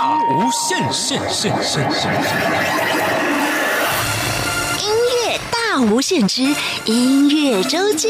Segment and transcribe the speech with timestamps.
[0.00, 2.10] 大无限限限限限！
[4.80, 4.88] 音
[5.28, 8.08] 乐大无限之音乐周记。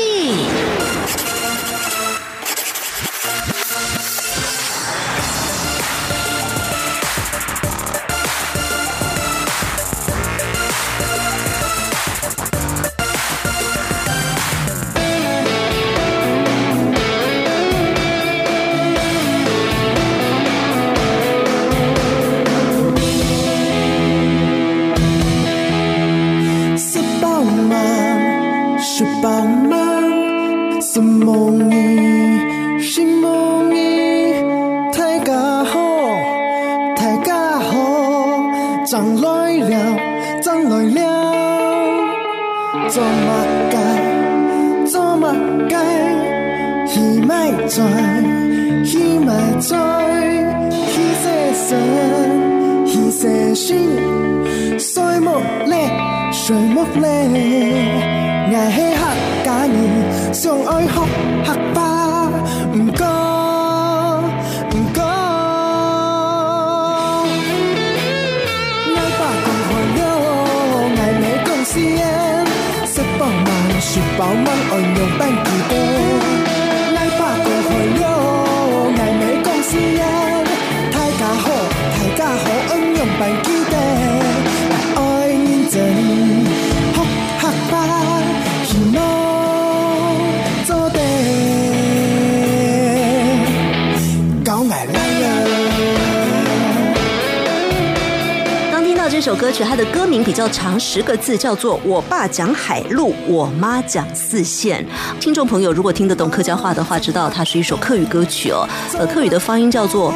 [100.40, 104.82] 要长，十个字，叫做《我爸讲海陆，我妈讲四线》。
[105.20, 108.66] 听众朋友如果听得懂客家话的话，知道它是一首客语歌曲哦。
[108.94, 110.14] 呃，客语的发音叫做。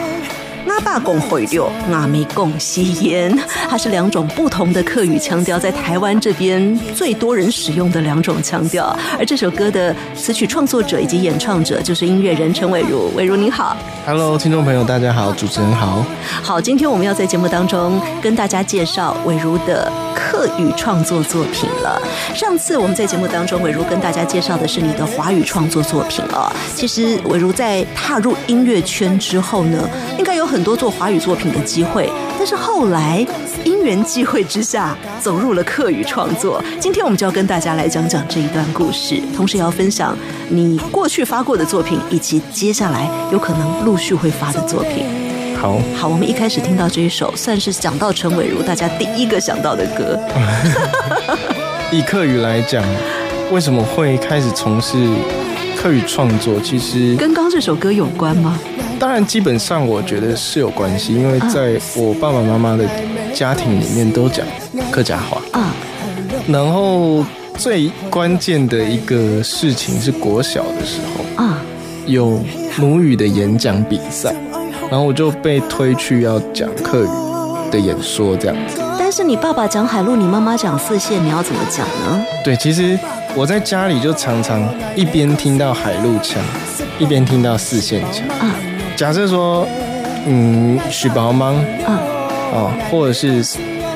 [0.66, 3.36] 阿爸共会六，阿妹共吸烟，
[3.68, 8.96] 它是两种不同的客语腔调，在台湾这边最多人使用的两种腔调。
[9.18, 13.76] 而这首歌的词曲创作者以及演唱者就是音乐人陈伟如，伟如你好
[14.06, 16.04] ，Hello，听众朋友大家好，主持人好，
[16.42, 22.00] 好，今天我们要在节目当中跟大家介绍伟如的客语创作作品了。
[22.34, 26.50] 上次我们在节目当中，伟如跟大家介绍的是你的华语创作作品哦。
[26.74, 29.88] 其实伟如在踏入音乐圈之后呢，
[30.18, 33.26] 应该有很多做华语作品的机会，但是后来
[33.64, 36.62] 因缘际会之下走入了客语创作。
[36.78, 40.16] 今天我们就要跟大家来讲讲这一段故事，同时也要分享
[40.48, 45.04] 你过去发过的作品，以及接下来有可能陆续会发的作品。
[45.56, 50.20] 好，好，我们一开始听到这一首，算是讲到陈伟如大家第一个想到的歌。
[51.90, 52.84] 以客语来讲，
[53.50, 54.96] 为什么会开始从事
[55.84, 56.58] 客语创作？
[56.62, 58.58] 其实跟刚这首歌有关吗？
[58.98, 62.88] 当然，基本上我觉得是有关系，因为在我爸爸妈妈的
[63.34, 64.46] 家庭里面都讲
[64.90, 65.74] 客家话啊。
[66.48, 67.22] 然后
[67.58, 71.60] 最关键的一个事情是国小的时候啊，
[72.06, 72.42] 有
[72.78, 74.34] 母语的演讲比赛，
[74.90, 77.08] 然后我就被推去要讲客语
[77.74, 78.80] 的演说这样子。
[78.96, 82.24] 但是你爸爸讲海陆，你妈妈讲四线，你要怎么讲呢？
[82.44, 82.98] 对，其实
[83.34, 84.62] 我在家里就常常
[84.96, 86.42] 一边听到海陆腔，
[86.98, 88.54] 一边听到四线腔啊。
[88.96, 89.66] 假设说，
[90.26, 92.00] 嗯，许宝芒啊，
[92.52, 93.44] 哦，或者是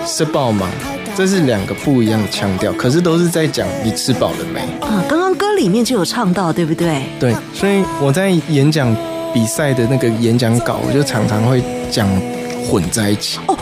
[0.05, 0.69] 吃饱吗，
[1.17, 5.03] 这是两个不一样的腔调，可是都是在讲你吃饱了没啊。
[5.09, 7.03] 刚刚歌里面就有唱到，对不对？
[7.19, 8.95] 对，所以我在演讲
[9.33, 12.07] 比赛的那个演讲稿，我就常常会讲
[12.69, 13.58] 混在一起哦。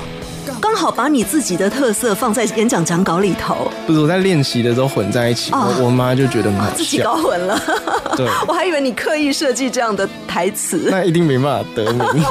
[0.61, 7.61] 刚好把你自己的特色放在演讲讲稿里头，不是我在练习的时候混在一起，我我妈就觉得很好笑，自己搞混了。
[8.17, 12.25] 对，我还以为你刻意设计这样的台词，那一定没办法得名。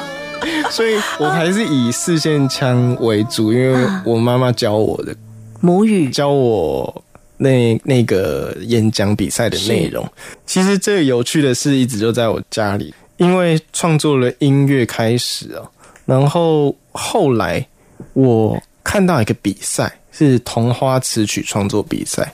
[0.70, 5.14] 所以我还是以四线腔为主，因为我妈妈教我的
[5.60, 7.02] 母语，教我
[7.36, 10.06] 那那个演讲比赛的内容。
[10.46, 15.62] 其实最有趣的事一直就在我家里，因为创作了音乐开始啊，
[16.06, 17.66] 然后后来
[18.14, 22.32] 我看到一个比赛是童话词曲创作比赛，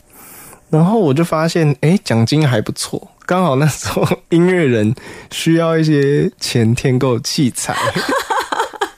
[0.71, 3.11] 然后我就发现，哎，奖金还不错。
[3.25, 4.95] 刚好那时候音乐人
[5.31, 7.75] 需要一些钱添购器材，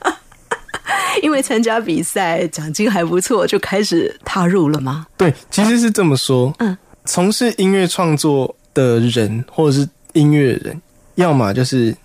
[1.21, 5.07] 因为参加比赛奖金还不错，就开始踏入了吗？
[5.15, 6.53] 对，其实是这么说。
[6.59, 10.81] 嗯，从事音乐创作的人或者是音乐人，
[11.15, 11.95] 要么就是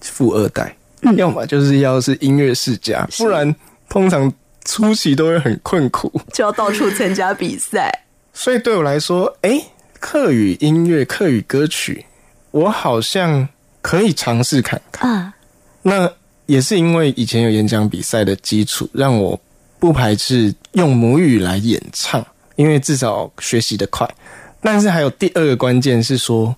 [0.00, 0.76] 富二代，嗯、
[1.16, 3.54] 要么就是要是音乐世家，不然
[3.88, 4.32] 通常
[4.64, 7.90] 初期都会很困苦，就要到处参加比赛。
[8.32, 9.62] 所以对我来说，哎。
[10.04, 12.04] 客语音乐、客语歌曲，
[12.50, 13.48] 我好像
[13.80, 15.08] 可以尝试看看。
[15.08, 15.32] 啊，
[15.80, 16.10] 那
[16.46, 19.40] 也是因为以前有演讲比赛的基础，让我
[19.78, 22.26] 不排斥用母语来演唱，
[22.56, 24.12] 因为至少学习的快。
[24.60, 26.52] 但是还有第二个关键是说，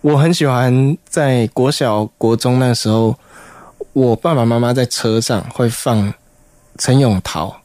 [0.00, 3.16] 我很喜欢在国小、国中那时候，
[3.92, 6.12] 我爸爸妈妈在车上会放
[6.78, 7.60] 陈永桃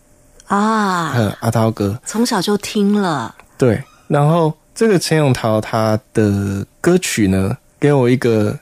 [0.48, 8.58] 啊，和阿涛哥，从小就听了，对，然后这个陈永桃他的歌曲呢，给我一个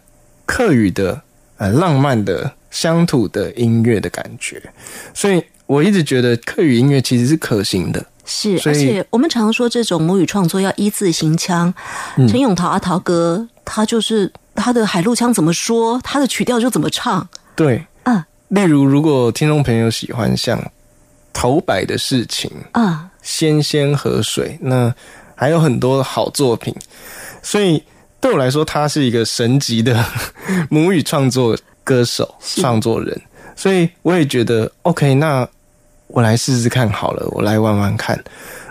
[0.46, 1.22] 客语的
[1.58, 4.62] 呃浪漫的乡土的音乐的感觉，
[5.14, 8.06] 所以我一直觉得客语音乐其实是可行的。
[8.26, 11.74] 是，而且我们常说这种母语创作要一字行腔。
[12.16, 17.28] 嗯陈永桃阿桃哥，他就是他的海陆腔怎么说，他的曲调就怎么唱。
[17.56, 18.24] 对，嗯。
[18.50, 20.62] 例如如果听众朋友喜欢像
[21.34, 24.94] 头摆的事情、啊，仙仙河水，那
[25.36, 26.72] 还有很多好作品，
[27.42, 27.84] 所以
[28.22, 30.06] 对我来说，他是一个神级的
[30.70, 32.62] 母语创作歌手、是。
[32.62, 33.20] 创作人，
[33.56, 35.48] 所以我也觉得 OK，那
[36.08, 38.24] 我来试试看好了，我来玩玩看。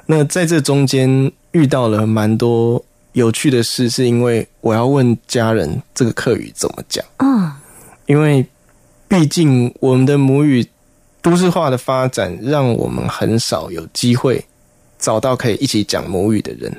[0.07, 2.83] 那在这中间遇到了蛮多
[3.15, 7.51] 有趣的事，是因为我要问家人这个客语怎么讲，嗯，
[8.07, 8.47] 因为
[9.13, 10.67] 毕竟我们的母语
[11.21, 14.43] 都市化的发展，让我们很少有机会
[14.99, 16.75] 找到可以一起讲母语的人，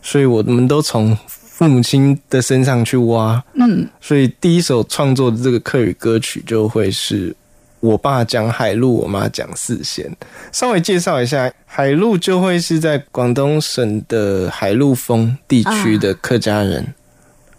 [0.00, 3.44] 所以我们都从父母亲的身上去挖。
[3.56, 7.36] 嗯，所以第一首创作的这个客语歌曲就会是
[7.80, 10.10] 我爸讲海陆，我妈讲四线。
[10.52, 16.94] 稍微介绍一下，海陆就会是在广东省的海陆丰地区的客家人，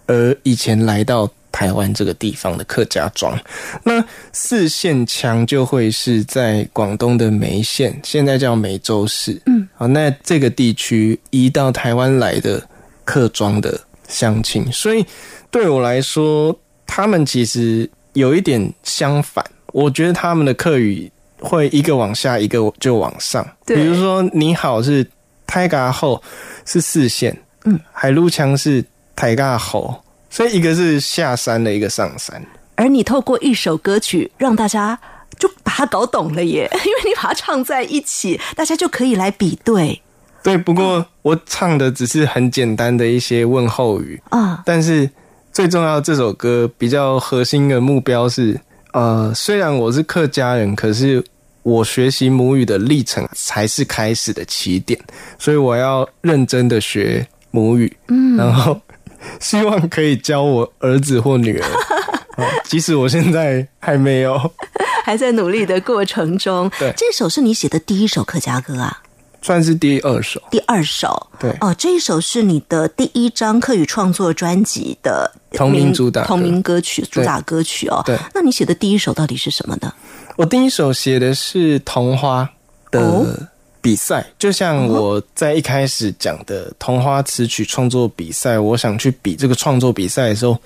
[0.08, 3.36] 而以前来到台湾这个地方的客家庄。
[3.82, 9.42] 那四线腔就会是在广东的梅县，现在叫梅州市。
[9.48, 12.64] 嗯，好，那这个地区移到台湾来的
[13.04, 15.04] 客庄的乡亲，所以
[15.50, 16.56] 对我来说，
[16.86, 19.44] 他们其实有一点相反。
[19.74, 23.44] 我觉得他们的客语会一个往下，一个就往上。
[23.66, 25.04] 比如说“你好”是
[25.48, 26.22] 泰嘎后
[26.66, 30.04] 是四线，嗯，海陆腔是台嘎后，
[30.38, 32.40] 所以一个是下山的，一个上山。
[32.76, 34.96] 而你透过一首歌曲，让大家
[35.40, 40.00] 就把它搞懂了耶， 因为你把它唱在一起，大家就可以来比对
[40.44, 44.62] 对，不过我唱的只是很简单的一些问候语，啊。
[44.64, 45.10] 但是
[45.52, 48.56] 最重要，这首歌比较核心的目标是，
[48.94, 51.24] 呃，虽然我是客家人，可是
[51.64, 55.00] 我学习母语的历程才是开始的起点，
[55.40, 58.80] 所以我要认真的学母语，嗯，然后
[59.40, 61.66] 希望可以教我儿子或女儿，
[62.42, 64.40] 啊即使我现在还没有，
[65.06, 66.70] 还在努力的过程中。
[66.80, 66.94] 对。
[66.98, 69.02] 这首是你写的第一首客家歌啊，
[69.42, 71.28] 算是第二首，第二首。
[71.40, 71.56] 对。
[71.62, 76.28] 哦，这一首是你的第一张客语创作专辑的同名主打歌。
[76.28, 78.02] 同名歌曲主打歌曲哦。
[78.06, 78.18] 对。
[78.34, 79.94] 那你写的第一首到底是什么呢？
[80.36, 82.50] 我第一首写的是童花
[82.94, 83.26] 哦。
[83.26, 83.50] 的
[83.88, 90.58] 比赛，就像我在一开始讲的童花词曲创作比赛，我想去比这个创作比赛的时候，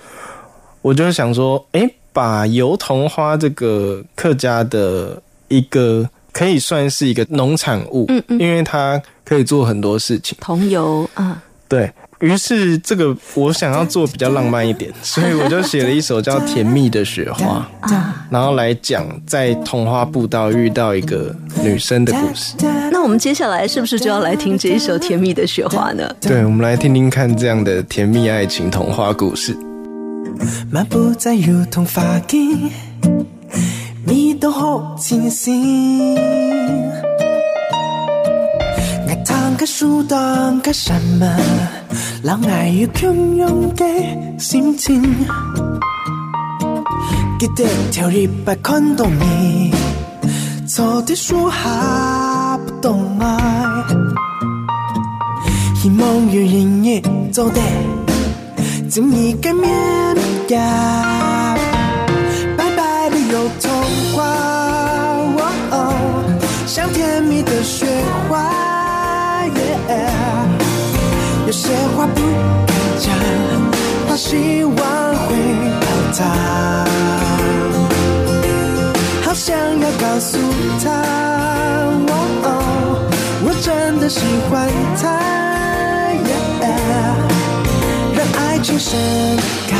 [0.80, 8.40] 我就想说，诶，把油桐花这个客家的一个可以算是一个农产物，嗯嗯。
[8.40, 10.36] 因为它可以做很多事情。
[10.40, 11.88] 桐油啊，对
[12.22, 17.68] 于是，这个我想要做比较浪漫一点， 所以我就写了一首叫《甜蜜的雪花》，
[18.30, 22.54] 然后来讲在童话步道遇到一个女生的故事。
[22.92, 26.08] 那我们接下来是不是就要来听这一首《甜蜜的雪花》呢？
[26.20, 29.56] 对，我们来听听看这样的甜蜜爱情童话故事。
[30.70, 32.70] 漫步在如同发髻，
[34.06, 36.16] 你都好清醒。
[39.28, 41.22] ทา书แ个什么
[42.22, 45.26] 让爱ต่าง心情。
[47.38, 49.06] 记得跳นม看รั
[50.76, 53.22] ก的书下不懂爱，
[55.78, 57.00] 希望与人也
[57.32, 59.68] 走นึง个面
[60.46, 60.54] 颊
[62.56, 63.70] 白白没有童
[64.12, 64.16] 话
[66.66, 67.86] 像甜蜜的雪
[76.16, 76.20] 他。
[79.24, 80.38] 好想要告诉
[80.84, 80.90] 他，
[82.08, 82.10] 哦
[82.44, 82.46] 哦
[83.44, 84.68] 我真的喜欢
[85.00, 85.02] 他。
[86.28, 86.70] Yeah
[88.14, 88.90] 让爱情盛
[89.68, 89.76] 开，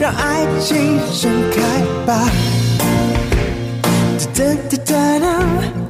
[0.00, 1.56] 让爱情盛开
[2.06, 2.10] 吧。
[4.34, 4.36] 哒
[4.68, 4.88] 哒哒
[5.18, 5.28] 哒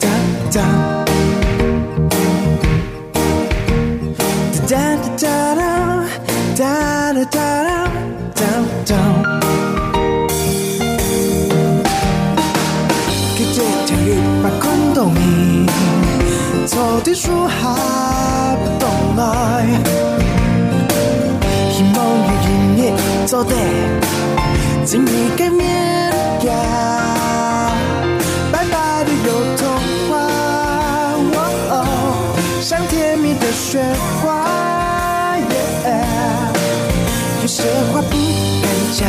[0.00, 0.04] 哒
[0.52, 0.56] 哒，
[4.52, 4.74] 哒哒
[5.16, 5.24] 哒
[6.56, 6.64] 哒哒
[7.12, 7.85] 哒哒
[8.36, 9.40] down, down.
[13.36, 14.08] 给这条鱼
[14.42, 14.64] 把关
[14.94, 15.66] 到你，
[16.66, 17.54] 草地树下
[18.62, 19.20] 不动来，
[21.72, 22.80] 希望与音乐
[23.26, 23.54] 做得
[24.84, 25.64] 紧密见面
[26.44, 26.50] 呀。
[32.68, 33.80] 像甜蜜的雪
[34.20, 34.55] 花。
[37.66, 38.14] 有些话不
[38.62, 39.02] 敢讲，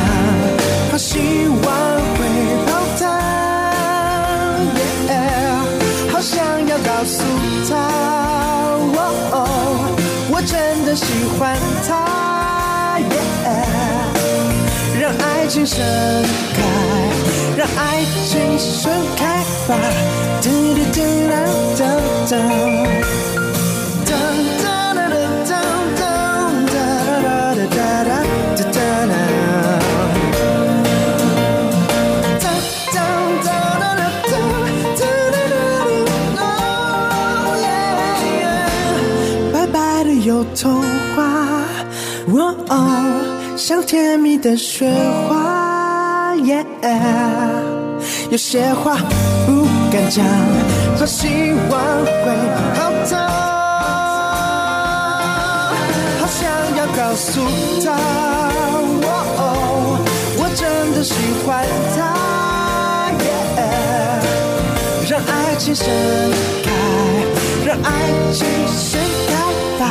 [0.89, 1.65] 怕希望
[2.17, 2.19] 会
[2.65, 3.01] 泡汤。
[6.11, 6.35] 好想
[6.67, 7.15] 要告诉
[7.69, 7.71] 他，
[9.31, 9.35] 哦，
[10.31, 11.05] 我真的喜
[11.37, 11.55] 欢
[11.87, 12.99] 他，
[14.99, 15.77] 让爱情盛
[16.55, 16.57] 开，
[17.55, 19.75] 让爱情盛开吧，
[20.41, 20.97] 嘟嘟嘟
[21.29, 21.33] 啦
[21.77, 21.81] 哒
[22.31, 22.33] 哒，
[43.67, 44.89] 像甜蜜的雪
[45.27, 46.65] 花，耶。
[48.29, 48.95] 有些话
[49.45, 50.25] 不敢讲，
[50.97, 51.27] 怕希
[51.69, 52.33] 望会
[52.73, 53.27] 泡汤。
[56.17, 57.41] 好想要告诉
[57.83, 57.91] 他，
[59.03, 59.05] 哦
[59.37, 59.41] 哦，
[60.37, 61.13] 我真的喜
[61.45, 61.99] 欢他，
[65.09, 65.85] 让爱情盛
[66.63, 66.71] 开，
[67.65, 67.91] 让爱
[68.31, 68.47] 情
[68.77, 68.97] 盛
[69.27, 69.35] 开
[69.77, 69.83] 吧。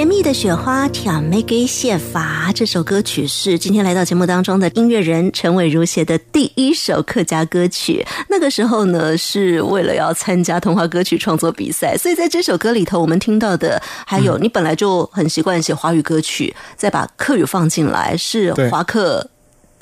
[0.00, 2.50] 甜蜜的雪花，挑妹给写法。
[2.54, 8.02] 这首歌曲是今天来到节目当中的音乐人陈伟如写的第一首客家歌曲。
[8.26, 19.28] 那个时候呢，是为了要参加童话歌曲创作比赛，所以在这首歌里头，我们听到的还有你本来就很习惯写华语歌曲，再把客语放进来，是华客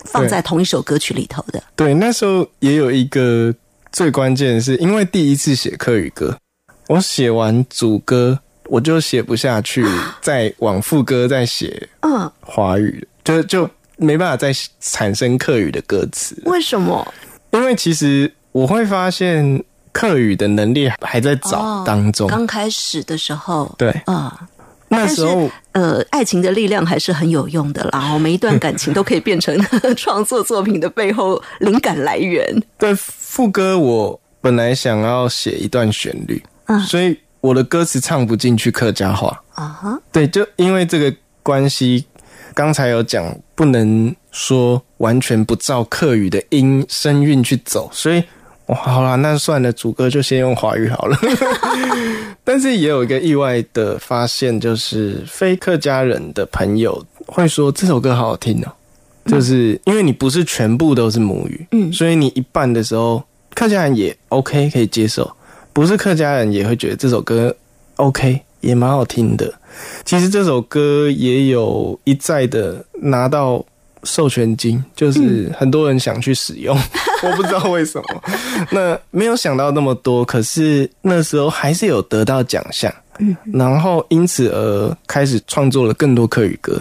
[0.06, 1.62] 放在同一首歌曲里头的。
[1.76, 3.54] 对，那时候也有一个
[3.92, 6.37] 最关键的是，因为第一次写客语歌，
[6.88, 9.84] 我写完主歌我就写不下去，
[10.20, 17.06] 再往副歌再写嗯，华语，就就没办法再产生客语的歌词，为什么？
[17.50, 24.46] 因为其实我会发现客语的能力还在找当中，哦刚开始的时候，对，啊、
[24.88, 28.12] 那时候呃，爱情的力量还是很有用的啦。
[28.12, 29.58] 我每一段感情都可以变成
[29.96, 32.44] 创作作品的背后灵感来源。
[32.78, 36.78] 对副歌我本来想要写一段旋律，嗯。
[36.80, 39.40] 所以我的歌词唱不进去客家话。
[39.54, 42.04] 啊哈，对，就因为这个关系，
[42.54, 48.23] 刚才有讲不能说完全不照客语的音声韵去走，所以
[48.66, 51.18] 哇，好啦，那算了，主歌就先用华语好了。
[52.45, 58.73] 但是也有一个意外的发现，就是非客家人的朋友会说这首歌好好听哦，
[59.26, 63.23] 就是因为你不是全部都是母语，嗯所以你一半的时候，
[63.54, 65.30] 客家人也 OK 可以接受，
[65.78, 67.54] 不是客家人也会觉得这首歌
[67.94, 69.54] OK 也蛮好听的。
[70.04, 73.64] 其实这首歌也有一再的拿到
[74.02, 76.76] 授权金，就是很多人想去使用，
[77.23, 78.23] 我不知道为什么。
[78.73, 86.76] 那没有想到那么多，可是那时候还是有得到奖项，嗯，然后因此而开始创作了更多客语歌。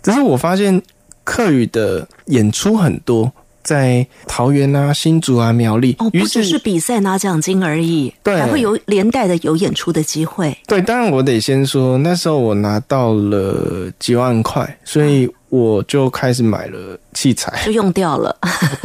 [0.00, 0.80] 只是我发现
[1.24, 10.56] 客语的演出很多，在桃园啊、新竹啊、苗栗，哦，不只是比赛拿奖金而已，对还会有连带的有演出的机会。
[10.66, 18.36] 对，当然我得先说，那时候我拿到了几万块，所以我就开始买了器材，就用掉了，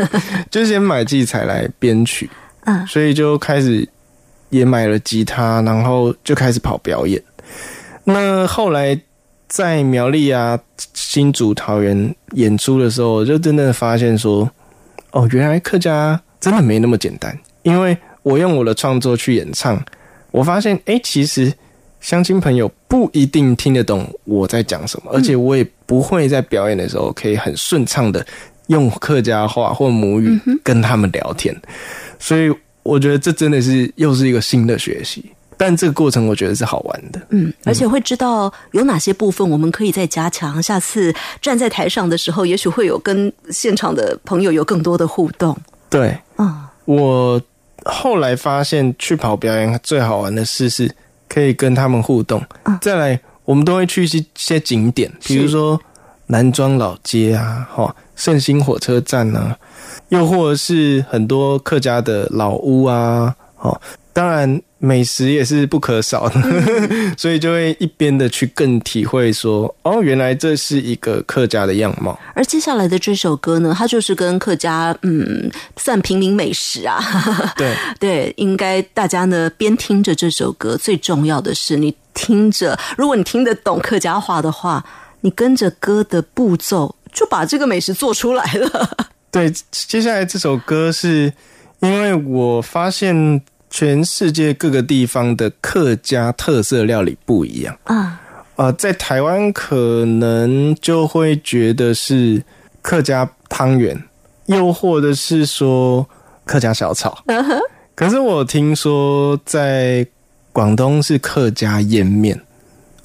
[0.51, 2.29] 就先买器材来编曲，
[2.65, 3.87] 嗯所以就开始
[4.49, 7.21] 也买了吉他，然后就开始跑表演。
[8.03, 8.99] 那后来
[9.47, 10.59] 在苗栗啊、
[10.93, 14.49] 新竹、桃园演出的时候，我就真的发现说，
[15.11, 17.37] 哦，原来客家真的没那么简单。
[17.63, 19.83] 因为我用我的创作去演唱，
[20.31, 21.53] 我发现，哎，其实
[21.99, 28.25] 乡亲朋友不一定听得懂我在讲什么，而且我也不会在表演的时候可以很顺畅的
[28.67, 31.55] 用客家话或母语跟他们聊天，
[32.19, 35.25] 所以我觉得这真的是又是一个新的学习。
[35.57, 40.61] 但这个过程我觉得是好玩的，嗯，而且会知道有哪些部分我们可以再加强。
[40.61, 45.57] 下次站在台上的时候，也许会有跟现场的朋友有更多的互动。
[45.89, 47.41] 对，嗯，我
[47.85, 50.93] 后来发现去跑表演最好玩的事是
[51.27, 52.41] 可以跟他们互动。
[52.65, 55.79] 嗯再来，我们都会去一些景点，比如说
[56.27, 59.57] 南庄老街啊，哈，圣心火车站啊，
[60.09, 63.81] 又或者是很多客家的老屋啊，哦，
[64.13, 66.41] 当然美食也是不可少的，
[67.17, 72.19] 所以就会一边的去更体会说，哦，原来这是一个客家的样貌。
[72.35, 77.01] 而接下来的这首歌呢，它就是跟客家嗯算平民美食啊，
[77.57, 84.85] 对 对，应该大家呢边听着这首歌，最重要的是你听着，如果你听得懂客家话的话，
[85.21, 88.89] 你跟着歌的步骤就把这个美食做出来了。
[89.31, 91.33] 对，接下来这首歌是
[91.79, 97.77] 因为我发现全世界各个地方的客家特色料理不一样。
[97.83, 98.21] 啊，
[98.55, 102.41] 呃，在台湾可能就会觉得是
[102.81, 104.01] 客家汤圆，
[104.45, 106.07] 又或者是说
[106.45, 107.17] 客家小炒。
[107.93, 110.05] 可是我听说在
[110.53, 112.39] 广东是客家腌面，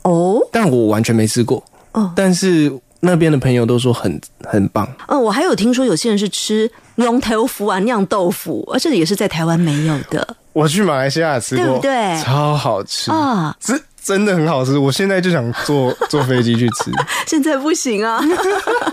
[0.02, 1.62] 哦，但我完全没吃过。
[1.92, 4.88] 哦但是那边的朋友都说很很棒。
[5.08, 13.56] 嗯，我还有听说有些人是吃龙头腐啊酿豆腐，而这个也是在台湾没有的我去马来西亚吃过，对不对超好吃啊。
[13.60, 16.90] 这真的很好吃，我现在就想坐 坐飞机去吃。
[17.26, 18.20] 现在不行啊。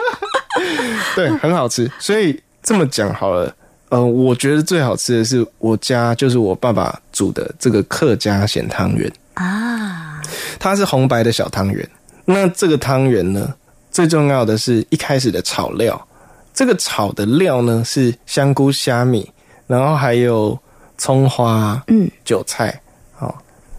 [1.16, 1.90] 对，很好吃。
[2.00, 3.54] 所以这么讲好了，
[3.90, 10.22] 呃，我觉得最好吃的是我家就是我爸爸煮的这个客家咸汤圆，啊，
[10.60, 11.90] 它是红白的小汤圆。
[12.26, 13.54] 那这个汤圆呢，
[13.90, 16.08] 最重要的是一开始的炒料，
[16.54, 19.28] 这个炒的料呢是香菇、虾米，
[19.66, 20.58] 然后还有
[21.00, 22.80] 葱花、嗯，韭菜，
[23.18, 23.34] 哦，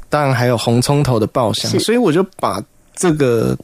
[0.08, 2.60] 当然还有红葱头的爆香，所以我就把
[2.96, 3.56] 这个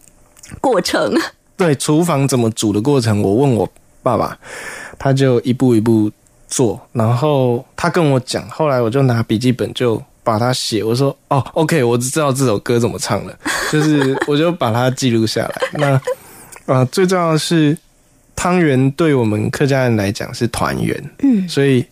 [0.61, 1.13] 过程。
[1.57, 3.67] 对厨房怎么煮的过程，我问我
[4.03, 4.39] 爸爸，
[4.99, 6.13] 他就一步一步
[6.49, 13.35] 做，然后他跟我讲，后来我就拿笔记本就把它写，我说哦，OK，我知道这首歌怎么唱了，
[13.73, 15.55] 就是我就把它记录下来。
[15.73, 16.01] 那啊、
[16.81, 17.75] 呃最重要的是
[18.35, 21.83] 汤圆对我们客家人来讲是团圆，嗯，所以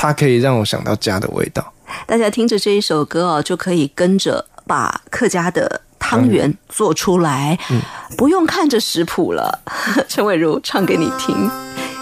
[0.00, 1.74] 它可以让我想到家的味道。
[2.06, 7.58] 大家听着这一首歌哦，就可以跟着把客家的汤圆做出来，
[8.16, 9.60] 不用看着食谱了。
[10.08, 11.50] 陈伟如唱给你听，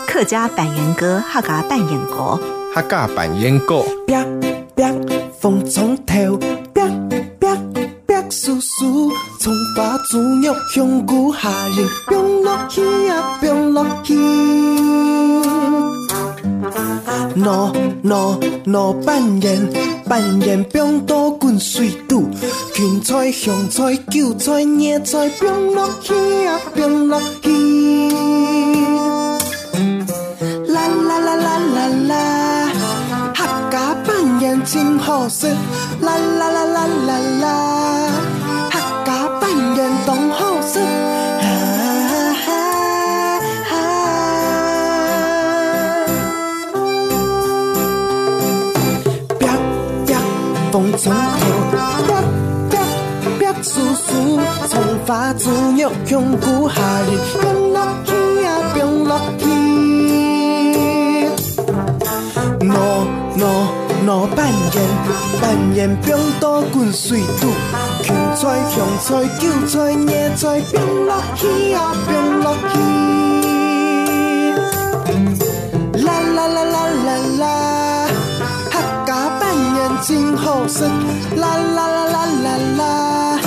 [0.06, 2.38] 客家板圆歌，客家扮演歌。
[2.72, 4.24] 哈嘎板烟够，啪
[4.76, 4.94] 啪，
[5.40, 6.38] 风从头，
[6.72, 6.86] 啪
[7.40, 7.56] 啪
[8.06, 14.14] 啪，叔叔葱花猪肉香菇虾仁，冰落去啊，冰落去。
[17.36, 17.72] 喏
[18.04, 19.70] 喏喏扮演
[20.08, 22.28] 扮演冰刀滚水肚，
[22.74, 26.14] 芹菜香菜韭菜野菜，冰落去
[26.46, 27.48] 啊，冰落去。
[30.68, 32.12] 啦啦啦啦啦啦，
[33.34, 35.46] 客家扮演真好食。
[36.00, 37.46] 啦啦啦啦啦啦，
[38.70, 40.80] 客家扮演懂好食。
[50.70, 51.16] 风从头，
[51.70, 51.76] 啪
[52.70, 52.80] 啪
[53.40, 54.72] 啪叔叔从
[55.06, 58.12] 花猪肉香菇下人，冰落去
[58.44, 59.44] 啊，冰落去。
[62.60, 62.72] 喏
[63.38, 63.40] 喏
[64.06, 64.38] 喏扮
[64.74, 64.76] 演
[65.40, 66.06] 扮演冰
[66.38, 67.46] 刀滚水肚，
[68.02, 69.06] 芹菜香菜
[69.38, 71.76] 韭菜野菜，冰落去啊，
[72.06, 72.78] 冰落去。
[76.04, 76.76] 啦啦啦啦
[77.06, 77.44] 啦啦，
[80.02, 80.86] 真好耍。
[81.36, 83.38] 啦啦啦啦啦啦，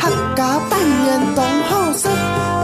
[0.00, 2.63] 客家扮演同好耍。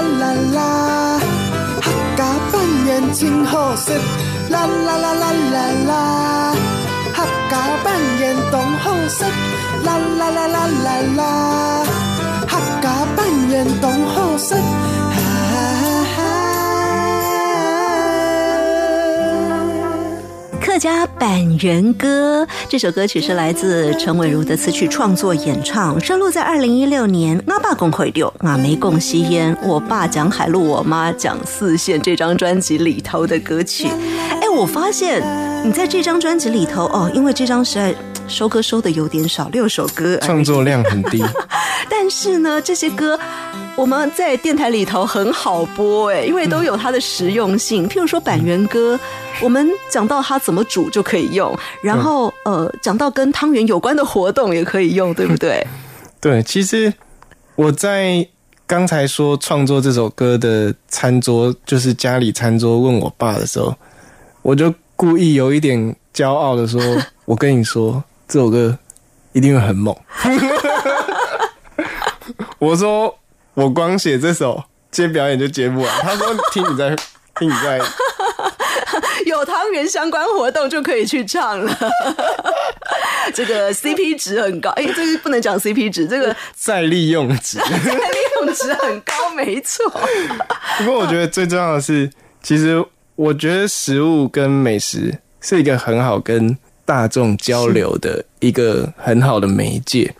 [0.00, 1.20] 啦啦啦，
[1.80, 2.20] 客家
[2.52, 2.54] 扮
[2.86, 3.92] 演真好色。
[4.48, 5.56] 啦啦啦啦啦
[5.88, 6.54] 啦，
[7.14, 7.88] 客家扮
[8.20, 9.26] 演懂好色。
[9.84, 11.20] 啦啦啦啦啦啦。
[12.48, 12.86] 客家
[13.16, 14.56] 扮演懂好色，
[20.80, 33.88] 家板垣歌》这首歌曲是来自陈伟如的词曲创作演唱，收录在二零一六年《阿爸共会六阿梅共吸烟》，我爸讲海陆，我妈讲四线这张专辑里头的歌曲。
[34.40, 35.22] 哎，我发现
[35.62, 37.94] 你在这张专辑里头哦，因为这张实在
[38.26, 41.22] 收歌收的有点少，六首歌，创作量很低。
[41.90, 43.20] 但是呢，这些歌。
[43.76, 47.88] 我们在电台里头很好播哎，因为都有它的实用性。
[47.88, 48.98] 譬如说板垣歌，
[49.40, 55.66] 我们讲到它怎么煮就可以用，然后呃，讲到跟汤圆有关的活动也可以用，对不对？
[56.20, 56.92] 对，其实
[57.54, 58.28] 我在
[58.66, 63.74] 刚才说创作这首歌的餐桌，就是家里餐桌，问我爸的时候，
[64.42, 66.78] 我就故意有一点骄傲的说
[67.24, 68.78] ：“我跟你说，这首歌
[69.32, 69.96] 一定会很猛。
[72.58, 73.16] ”我说。
[73.60, 76.00] 我光写这首，接表演就接不完。
[76.00, 76.96] 他说：“听你在，
[77.38, 77.78] 听你在，
[79.26, 81.78] 有汤圆相关活动就可以去唱了。
[83.34, 89.84] 这个 CP 值很高，哎，这个不能讲 CP 值，这个再利用值， 再利用值很高，没错。
[90.78, 92.08] 不过我觉得最重要的是，
[92.42, 92.82] 其实
[93.14, 100.14] 我觉得食物跟美食是一个很好跟大众交流的一个很好的媒介，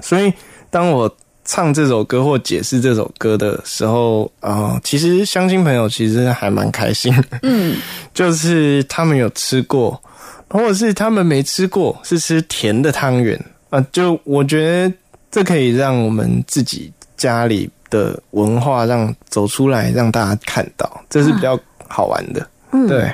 [0.00, 0.32] 所以
[0.70, 1.16] 当我。
[1.52, 7.12] 唱这首歌或解释这首歌的时候啊，其实相亲朋友其实还蛮开心。
[7.42, 7.76] 嗯，
[8.14, 10.00] 就是他们有吃过，
[10.48, 13.36] 或者是他们没吃过，是吃甜的汤圆
[13.68, 13.84] 啊。
[13.90, 14.94] 就我觉得
[15.28, 21.58] 这可以让我们自己家里的文化让走出来，让大家看到，这是比较
[21.88, 22.46] 好玩的。
[22.72, 23.12] 嗯，对，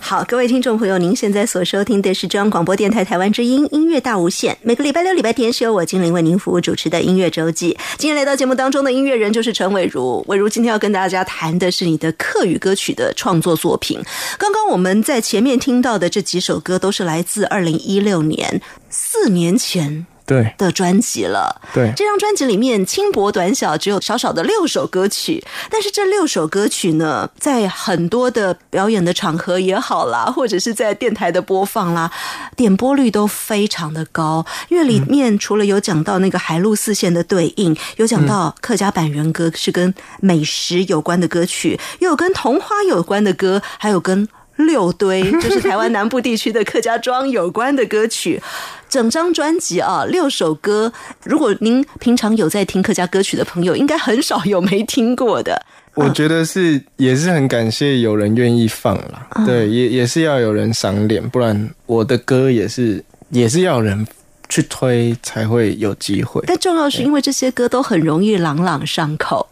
[0.00, 4.56] 好，各位听众朋友，您现在所收听的是中央广播电台台湾之音音乐大无限。
[4.62, 7.78] 每个礼拜六、礼拜天是由我精灵为您服务主持的音乐周记。
[7.98, 14.00] 今天来到节目当中的音乐人就是陈伟如，伟如今天要跟大家谈的是你的客语歌曲的创作作品。
[14.38, 20.06] 刚刚我们在前面听到的这几首歌都是来自二零一六年，四年前。
[20.26, 25.42] 对的专辑了，对这张专辑里面轻薄短小，只有少少的六首歌曲。
[25.70, 32.10] 但是这六首歌曲呢，在很多的表演的场合也好啦， 或者是在电台的播放啦，
[32.56, 34.44] 点播率都非常的高。
[34.68, 44.28] 因为里面除了有讲到那个海陆四线的对应，有讲到客家版原歌是跟美食有关的歌曲，又有跟童话有关的歌，还有跟。
[44.56, 48.42] 六堆 就是台湾南部地区的客家庄有关的歌曲，
[48.88, 50.92] 整张专辑啊，六首歌。
[51.24, 55.64] 如果您平常有在听客家歌曲的朋友，应该很少有没听过的。
[55.94, 64.06] 我觉得是也是很感谢有人愿意放了，对，也也是要有人赏脸，不然我的歌也是也是要人
[64.48, 66.42] 去推才会有机会。
[66.46, 69.48] 但重要是因为这些歌都很容易朗朗上口。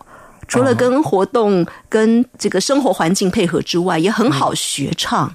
[0.46, 5.34] 除了跟活动、跟这个生活环境配合之外，也很好学唱。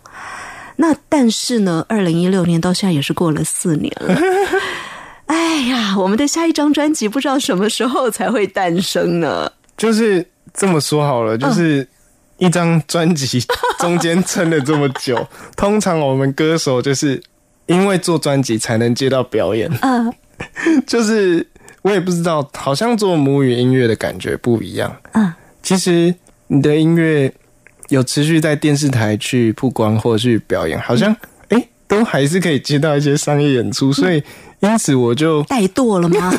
[0.77, 4.15] 那但是呢，二零一六年到现在也是过了四年了。
[5.27, 9.51] 哎呀，我们的下一张专辑不知道什么时候才会诞生呢？
[9.75, 11.87] 就是这么说好了，就是
[12.37, 13.43] 一张专辑
[13.79, 15.27] 中间撑了这么久。
[15.57, 17.21] 通常我们歌手就是
[17.65, 19.69] 因为做专辑才能接到表演。
[19.81, 20.13] 嗯，
[20.87, 21.45] 就是。
[21.81, 24.95] 我也不知道，好像做母语音乐的感觉不一样。
[25.13, 26.13] 嗯，其实
[26.47, 27.33] 你的音乐
[27.87, 31.15] 有持续在电视台去曝光或去表演，好像
[31.49, 34.21] 哎，都还是可以接到一些商业演出，所以
[34.59, 36.33] 因此我就怠惰了吗？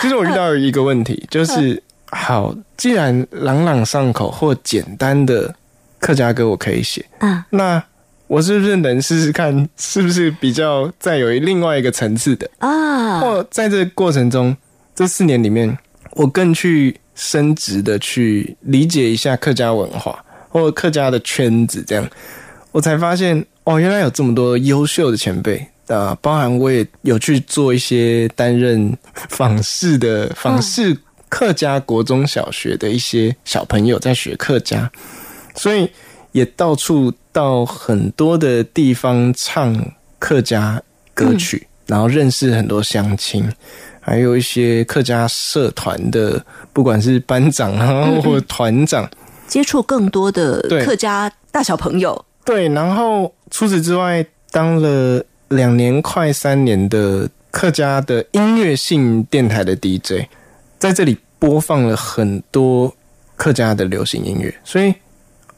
[0.00, 5.54] 其 实我遇到一个问题，就是好，既然朗朗上口或简单的
[6.00, 7.82] 客家歌我可以写，嗯，那。
[8.32, 13.20] 我是不是能试试看，是不是比较再有另外一个层次的啊？
[13.20, 14.56] 或在这过程中，
[14.94, 15.76] 这四年里面，
[16.12, 22.08] 我更去升职的去理解一下客家文化或客家的圈子，这样
[22.70, 26.16] 我才发现哦，原来有这么多优秀的前辈啊！
[26.22, 28.96] 包含我也有去做一些担任
[29.28, 30.96] 访视的访视
[31.28, 34.90] 客家国中小学的一些小朋友在学客家，
[35.54, 35.86] 所以
[36.32, 37.12] 也到处。
[37.34, 39.74] 到很多的地方唱
[40.18, 40.78] 客家
[41.14, 43.50] 歌曲，然后认识很多乡亲，
[44.02, 49.10] 还有一些客家社团的，不管是班长啊或团长，
[49.46, 52.22] 接触更多的客家大小朋友。
[52.44, 60.28] 对，然后除此之外，当了两年快三年的客家的音乐性电台的 DJ，
[60.78, 62.94] 在这里播放了很多
[63.36, 64.92] 客家的流行音乐，所以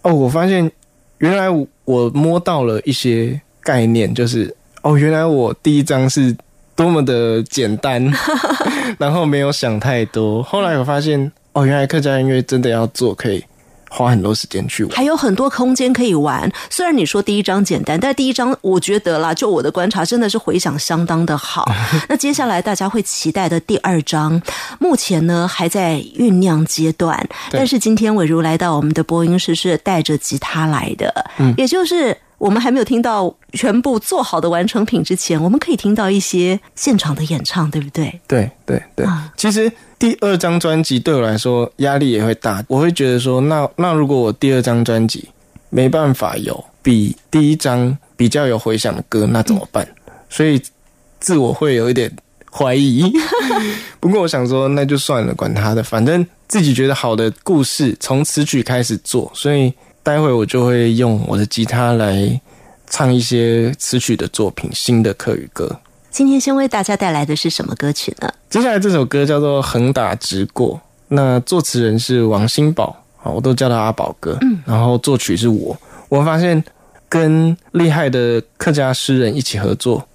[0.05, 0.71] 哦，我发现。
[1.19, 1.49] 原来
[1.85, 6.37] 我摸到了一些概念，就是哦，原来我第一章是
[6.75, 8.12] 多么的简单，
[8.99, 10.43] 然后没有想太多。
[10.43, 13.43] 后来我发现，哦，原来客家音乐真的要做，可以
[13.95, 14.93] 花很多时间去玩。
[14.97, 16.51] 还有很多空间可以玩。
[16.69, 21.71] 虽然你说第一章简单，但第一章我觉得啦，就我的观察，真的是回想相当的好。
[22.09, 24.43] 那接下来大家会期待的第二章，
[24.81, 27.27] 目前呢还在酝酿阶段。
[27.51, 32.17] 但是今天伟如来到我们的播音室是带着吉他来的，嗯也就是。
[32.38, 38.20] 我们还没有听到全部做好的完成品之前，我们可以听到一些现场的演唱，对不对？
[38.27, 45.29] 对对对啊，其实第二张专辑对我来说压力也会大，我会觉得说，那那如果我第二张专辑
[45.70, 49.87] 没办法有比第一张比较有回响的歌，那怎么办？
[50.29, 50.61] 所以
[51.20, 52.11] 自我会有一点
[52.51, 53.11] 怀疑。
[54.01, 59.73] 不过我想说，那就算了，管他的，反正自己觉得好的故事从此曲开始做，所以
[60.05, 62.38] 待会我就会用我的吉他来
[62.90, 65.81] 唱一些词曲的作品，新的客语歌。
[66.11, 68.31] 今天先为大家带来的是什么歌曲呢？
[68.51, 70.77] 接下来这首歌叫做《横打直过》，
[71.09, 74.37] 那作词人是王新宝，啊，我都叫他阿宝哥。
[74.43, 75.75] 嗯，然后作曲是我。
[76.11, 76.62] 我发现
[77.09, 80.07] 跟厉害的客家诗人一起合作，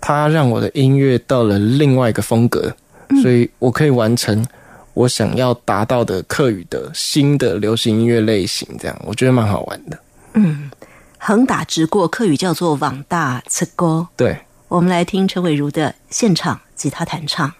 [0.00, 2.72] 他让我的音乐到了另外一个风格，
[3.20, 4.46] 所以我可以完成
[4.94, 8.68] 我想要达到的客语的新的流行音乐类型。
[8.78, 9.98] 这样我觉得蛮好玩的。
[10.34, 10.70] 嗯
[11.18, 14.36] 横打直过，客语叫做“网大刺歌对，”。
[14.66, 17.52] 我们来听陈伟如的现场吉他弹唱。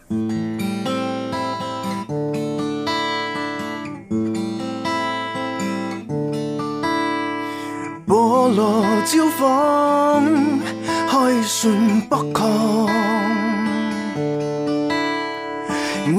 [8.05, 10.61] 波羅招風，
[11.09, 13.42] 開船北抗。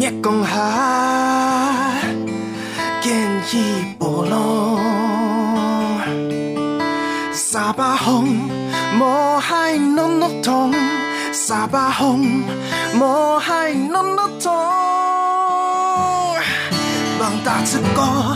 [0.03, 0.51] 一降下，
[3.01, 4.77] 見伊波浪。
[7.31, 8.27] 沙巴紅，
[8.97, 10.73] 莫海濃濃痛。
[11.31, 12.41] 沙巴紅，
[12.93, 14.53] 莫海濃濃痛。
[17.21, 18.35] 望大之歌，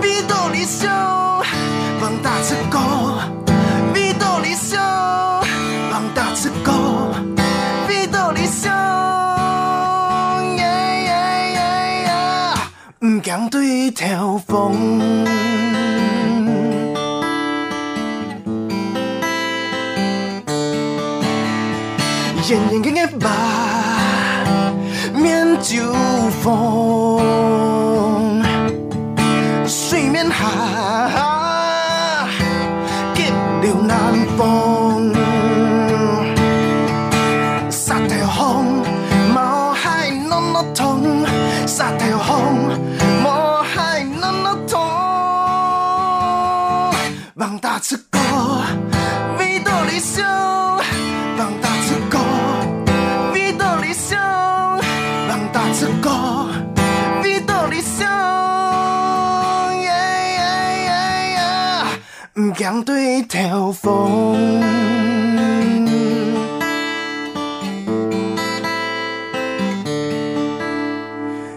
[0.00, 0.88] 比多理想。
[2.00, 2.78] 望大之歌，
[13.86, 14.72] 驚對條風。
[22.48, 23.28] 炎炎嘅嘅吧，
[25.14, 25.82] 免酒
[26.42, 27.20] 風，
[29.66, 31.25] 水面寒
[63.36, 63.84] 對條風。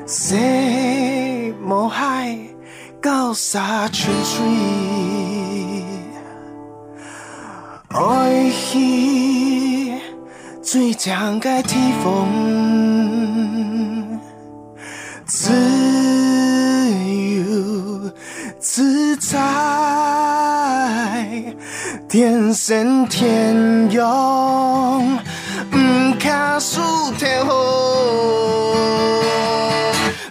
[0.05, 2.37] 西無海，
[3.01, 4.45] 高沙泉水。
[7.91, 9.93] 愛去
[10.61, 12.27] 最強嘅地方，
[22.09, 25.15] 天生天用，
[25.71, 26.81] 唔卡數
[27.19, 27.55] 天空，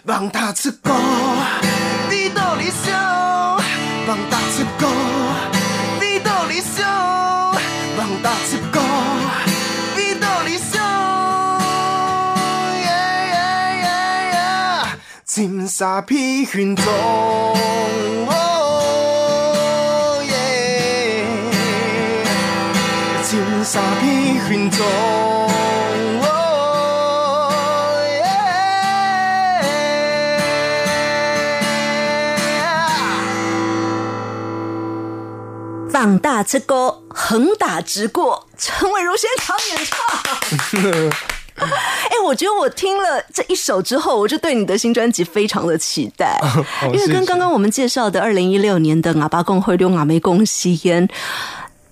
[0.07, 0.93] 望大之歌，
[2.11, 2.93] 你到理想，
[4.09, 4.89] 望大之歌。
[6.01, 6.85] 你到理想，
[7.97, 8.81] 望大之歌，
[9.97, 10.83] 你到理想，
[12.81, 12.89] 耶
[13.31, 13.37] 耶
[13.85, 13.87] 耶
[14.33, 14.37] 耶，
[15.25, 16.85] 金沙披雲中，
[35.91, 39.99] 放大之歌，横打直过，陈伟如先场演唱。
[41.59, 46.41] 哎、我觉得我听了这一首之后，我就对你的新专辑非常的期待，
[46.95, 51.07] 因为跟刚刚我们介绍的二零一六年的《哑巴共会六哑梅共吸烟》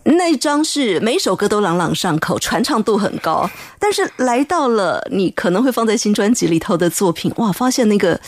[0.08, 8.18] 那一张是每首歌都朗朗上口，传唱度很高，但是来到了你可能会放在新专辑里头的作品，哇，发现那个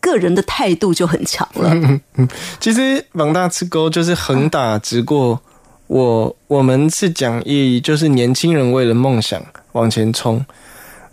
[0.00, 2.00] 个人的态度就很强了。
[2.60, 5.40] 其实王大吃钩就是横打直过。
[5.86, 9.40] 我我们是讲义就是年轻人为了梦想
[9.72, 10.44] 往前冲，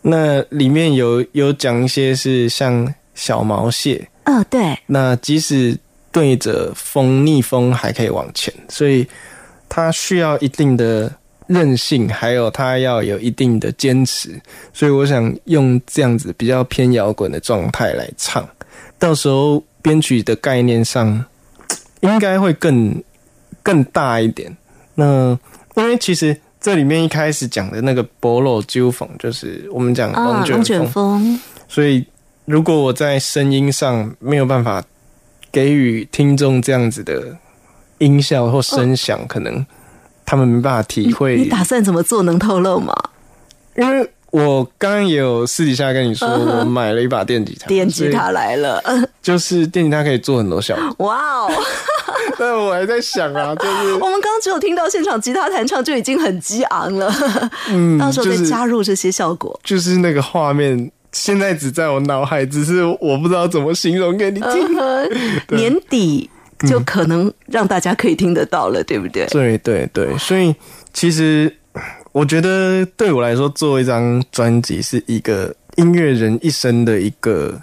[0.02, 5.78] 那里面有有讲一些是像小毛蟹，嗯、对，那即使
[6.10, 9.06] 对着风逆风还可以往前，所以
[9.74, 11.10] 它需要一定的
[11.48, 14.38] 韧性，还有它要有一定的坚持。
[14.74, 18.46] 所以我想用这样子比较偏摇滚的状态来唱，
[19.00, 21.24] 到时候编曲的概念上
[22.02, 23.02] 应该会更
[23.64, 24.54] 更大一点。
[24.94, 25.40] 那
[25.76, 32.06] 因为其实这里面一开始讲的那个波洛鸠风，就是我们讲啊，龙卷，风，所以
[32.44, 34.84] 如果我在声音上没有办法
[35.50, 37.38] 给予听众这样子的
[38.02, 39.66] 音效或声响，可能
[40.26, 41.38] 他们没办法体会。
[41.38, 42.24] 你打算怎么做？
[42.24, 42.94] 能透露吗？
[43.78, 48.82] 因为我刚刚也有私底下跟你说，我买了一把电吉他，电吉他来了，
[49.22, 51.52] 就是电吉他可以做很多效果， 哇哦！
[52.38, 57.14] 但我还在想啊， 就是我们刚刚只有听到现场吉他弹唱就已经很激昂了，
[57.70, 59.60] 嗯，到时候再加入这些效果。
[59.64, 64.78] 就是那个画面，现在只在我脑海，只是我不知道怎么形容给你听。
[65.50, 66.30] 年底
[66.68, 69.26] 就可能让大家可以听得到了，对不对？
[69.28, 70.54] 对对对，所以
[70.94, 71.54] 其实
[72.12, 77.60] 我觉得对我来说，做一张专辑是一个音乐人一生的一个，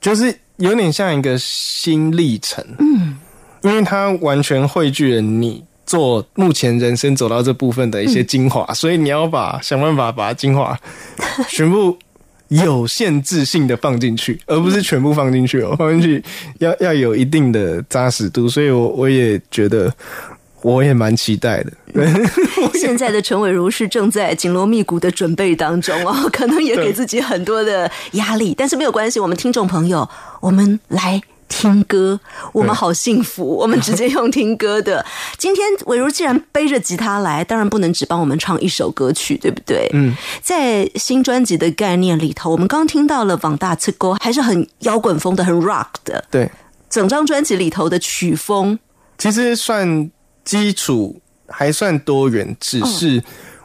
[0.00, 2.64] 就是有点像一个新历程。
[2.78, 3.18] 嗯，
[3.62, 10.78] 因为它完全汇聚了你做目前人生走到这部分的一些精华，所以你要把想办法把精华
[11.48, 11.96] 全部。
[12.64, 15.74] 有限制性的放进去，而不是全部放进去哦。
[15.78, 16.22] 放进去
[16.58, 19.92] 要要有一定的扎实度，所以我我也觉得
[20.62, 21.72] 我也蛮期待的。
[22.74, 29.20] 现在的陈伟如是正在紧锣密鼓的准备当中哦， 可能也给自己很多的压力，但是没有关系。
[29.20, 30.08] 我们听众朋友，
[30.40, 31.20] 我们来
[31.52, 32.18] 听歌，
[32.52, 35.04] 我们好幸福，我们直接用听歌的。
[35.36, 39.88] 今天伟如既然背着吉他来，当然不能只帮我们唱一首歌曲，对不对？
[39.92, 46.24] 嗯，在新专辑的概念里头，我们刚听到了《网大刺沟》，还是很摇滚风的，很 rock 的。
[46.30, 46.50] 对，
[46.88, 48.78] 整张专辑里头的曲风，
[49.18, 50.10] 其实算
[50.44, 53.22] 基础还算多元，只是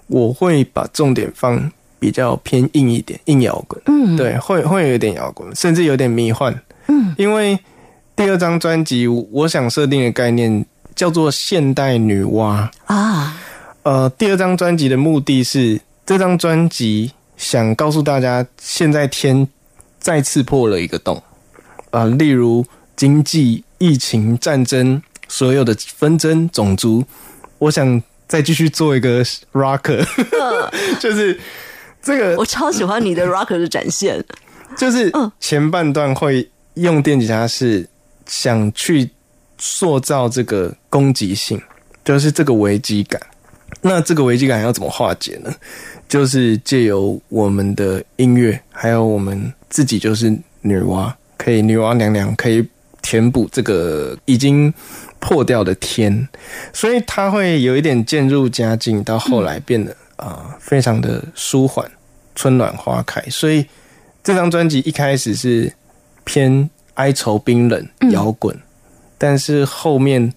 [0.08, 3.82] 我会把重点放比较偏硬一点，硬摇滚。
[3.88, 6.54] 嗯，对，会会有一点摇滚，甚至有点迷幻。
[6.90, 7.58] 嗯，因为
[8.18, 12.68] 第二张专辑，我想设定的概念叫做现代女娲。
[12.88, 13.40] 啊，
[13.84, 19.48] 呃，第二张专辑的目的是，这张专辑想告诉大家，现在天
[20.00, 21.22] 再次破了一个洞
[21.92, 27.06] 啊、例如经济、疫情、战争，所有的纷争、种族，
[27.60, 30.04] 我想再继续做一个 rocker，
[31.00, 31.40] 就是
[32.02, 34.26] 这个我超喜欢你的 rocker 的展现。
[34.76, 37.88] 就是嗯前半段会用电吉他是
[38.28, 39.10] 想去
[39.58, 41.62] 塑造这个攻击性，
[42.06, 43.20] 就是这个危机感。
[43.82, 45.54] 那这个危机感要怎么化解呢？
[46.08, 50.30] 就是借由我们的音乐，还有我们自己就是
[50.62, 52.66] 女娲，可以女娲娘娘可以
[53.02, 54.74] 填补这个已经
[55.20, 56.28] 破掉的天，
[56.72, 61.90] 所以它会有一点渐入佳境，到后来变得啊、非常的舒缓，
[62.36, 63.22] 春暖花开。
[63.30, 63.66] 所以
[64.24, 65.72] 这张专辑一开始是
[66.24, 68.56] 偏哀愁冰冷摇滚，
[69.18, 70.32] 但是后面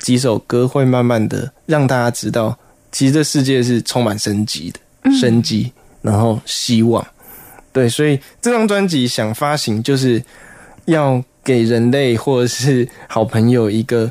[0.00, 2.58] 几首歌会慢慢的让大家知道，
[2.90, 5.72] 其实这世界是充满生机的，生机，
[6.02, 7.04] 然后希望。
[7.72, 10.22] 对，所以这张专辑想发行，就是
[10.84, 14.10] 要给人类或者是好朋友一个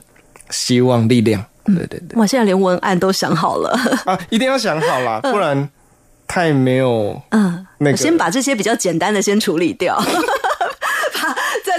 [0.49, 1.43] 希望、力量。
[1.65, 3.69] 对对对，哇，现在连文案都想好了。
[4.05, 5.69] 啊，一定要想好啦， 不然
[6.27, 9.97] 太没有嗯，那先把这些比较简单的先处理掉，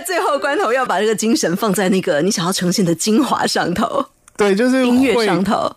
[0.07, 4.05] 最后关头要把这个精神放在那个你想要呈现的精华上头，
[4.37, 5.75] 对，就是音乐上头。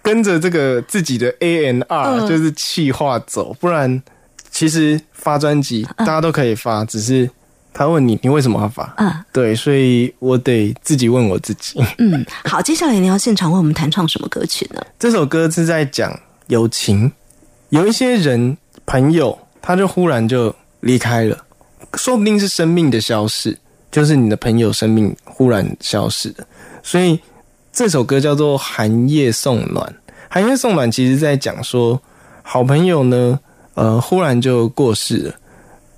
[0.00, 4.02] 跟着这个自己的 A N R，、嗯就是气化走，不然
[4.50, 7.28] 其实发专辑大家都可以发，只是
[7.74, 8.94] 他问你你为什么要发？
[8.96, 11.78] 嗯对，所以我得自己问我自己。
[11.98, 14.80] 嗯，好，接下来你要现场为我们弹唱什么歌曲呢？
[14.98, 17.12] 这首歌是在讲友情，
[17.68, 21.36] 有一些人朋友他就忽然就离开了，
[21.94, 23.58] 说不定是生命的消逝，
[23.90, 26.28] 就是你的朋友生命忽然消失。
[26.36, 26.46] 了，
[26.82, 27.18] 所以
[27.72, 29.86] 这首歌叫做《寒夜送暖》。
[30.28, 32.00] 寒夜送暖其实在讲说，
[32.42, 33.38] 好朋友呢，
[33.74, 35.34] 呃，忽然就过世了，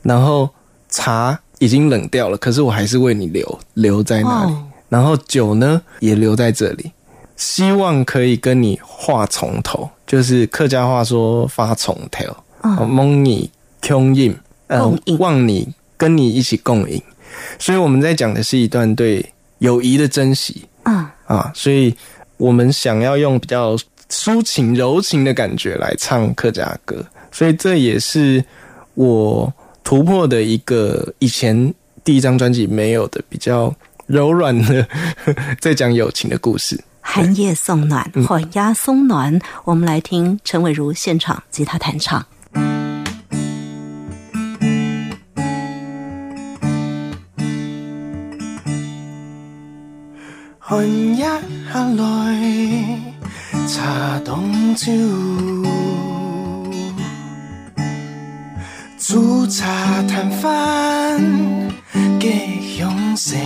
[0.03, 0.49] 然后
[0.89, 4.67] 茶已经冷掉了，可是我还是为你留留在那里，哦。
[4.89, 6.93] 然后酒呢也留在这里，
[7.37, 12.25] 希望可以跟你话从头，就是客家话说发从头，
[12.63, 12.89] 嗯。
[12.89, 13.51] 蒙你
[13.81, 14.37] 共饮，
[14.69, 17.03] 呃望你跟你一起共饮，
[17.59, 19.25] 所以我们在讲的是一段对
[19.59, 21.95] 友谊的珍惜嗯啊，所以
[22.37, 23.77] 我们想要用比较
[24.09, 28.45] 抒情柔情的感觉来唱客家歌，所以这也是
[28.95, 29.53] 我
[29.85, 31.73] 突破的一个以前
[32.03, 33.73] 第一张专辑没有的比较
[34.07, 34.87] 柔软的
[35.61, 36.83] 在讲友情的故事。
[37.03, 39.41] 寒夜送暖，缓压松暖。
[39.65, 42.25] 我们来听陈伟如现场吉他弹唱。
[50.71, 51.25] 寒夜
[51.73, 52.05] 下来，
[53.67, 54.93] 茶冻酒，
[58.97, 59.67] 煮茶
[60.03, 61.21] 谈饭，
[62.21, 63.37] 吉享受。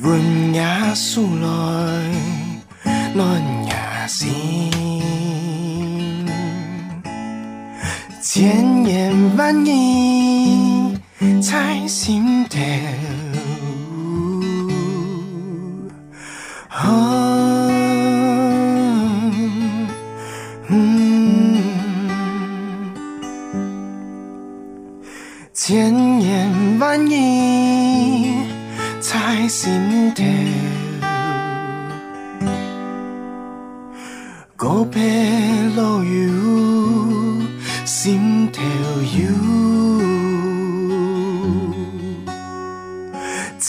[0.00, 1.46] 温也诉来，
[3.14, 3.72] 暖也
[4.08, 4.68] 心，
[8.20, 10.51] 千言万语
[11.40, 12.58] 在心头。
[16.68, 16.78] 啊，
[20.68, 21.62] 嗯，
[25.52, 28.34] 千言万语
[29.00, 30.22] 在心头。
[34.56, 35.00] 告别
[35.76, 37.42] 路有
[37.84, 39.51] 心头有。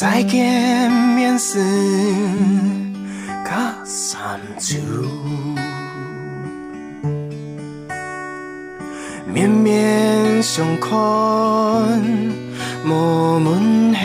[0.04, 1.64] 再见面时，
[3.46, 3.52] 隔
[3.86, 4.78] 三秋。
[9.26, 10.92] 绵绵相看，
[12.86, 14.02] 无门后。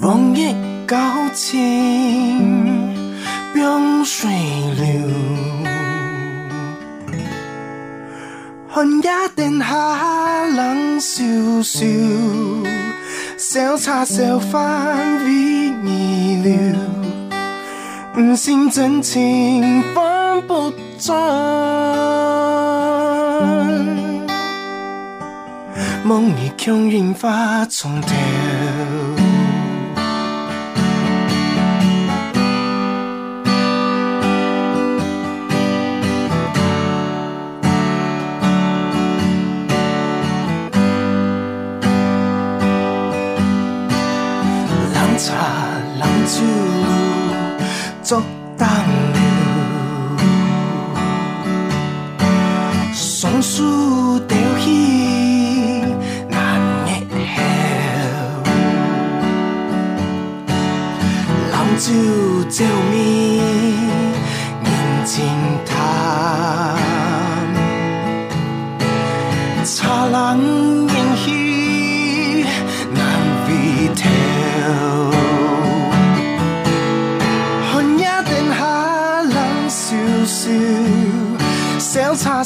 [0.00, 0.52] 往日
[0.88, 0.98] 交
[1.32, 2.92] 情，
[3.54, 4.28] 冰水
[4.80, 4.84] 流。
[8.68, 10.15] 寒夜灯下
[11.00, 11.24] 笑
[11.62, 11.86] 笑，
[13.36, 15.30] 小茶小饭为
[15.82, 16.52] 你留。
[18.22, 21.14] 唔信真情分不转，
[26.02, 28.08] 梦里强忍花从头。
[45.18, 45.32] 茶
[45.98, 46.42] 人酒，
[48.02, 48.22] 作
[48.58, 49.20] 当流。
[52.92, 55.82] 松树调戏
[56.28, 56.88] 难日
[57.34, 57.38] 后，
[61.50, 61.86] 人酒
[62.50, 62.94] 照面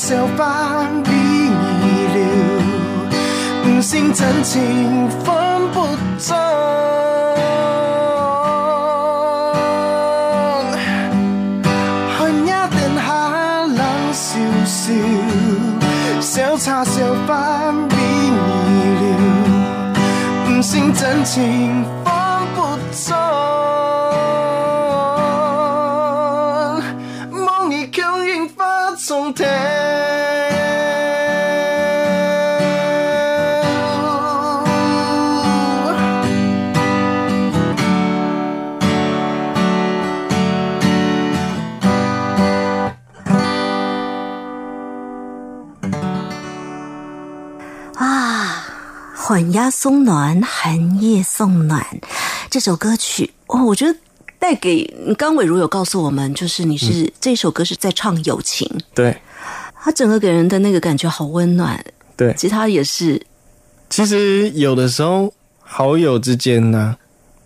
[0.00, 1.84] 小茶小饭比你
[2.14, 2.18] 留，
[3.66, 5.28] 唔信真情分
[5.74, 5.76] 不
[6.18, 6.34] 准。
[12.16, 13.08] 寒夜灯下
[13.66, 13.78] 人
[14.14, 14.24] 笑
[14.64, 14.80] 笑，
[16.20, 18.70] 小茶小饭比你
[19.00, 19.04] 留。
[20.48, 21.84] 唔信真情
[49.30, 51.86] 缓压送暖，寒夜送暖。
[52.50, 53.96] 这首歌曲哦，我觉得
[54.40, 54.84] 带给
[55.16, 59.16] 刚伟如有告诉我们，就是你是、这首歌是在唱友情，对
[59.72, 61.80] 他整个给人的那个感觉好温暖。
[62.16, 63.24] 对，吉他也是，
[63.88, 66.96] 其实有的时候好友之间呢、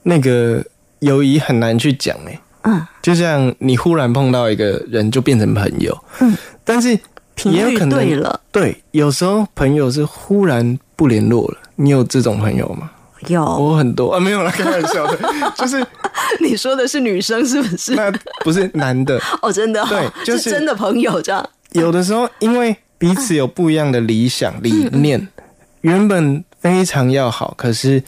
[0.05, 0.64] 那个
[1.01, 6.99] 友谊很难去讲诶、嗯，就像你忽然碰到一个人就变成朋友，嗯，但是
[7.45, 11.59] 也有可能对了，对，有时候朋友是忽然不联络了。
[11.77, 12.91] 你有这种朋友吗？
[13.29, 13.43] 有。
[13.43, 15.18] 我很多啊，没有啦，开玩笑的，
[15.57, 15.85] 就是
[16.41, 17.95] 你说的是女生是不是？
[17.95, 18.12] 那
[18.45, 21.49] 不是男的， 哦，真的哦、对就是真的朋友这样。
[21.72, 25.27] 有的时候因为彼此有不一样的理想理念，
[25.81, 28.03] 原本非常要好，可是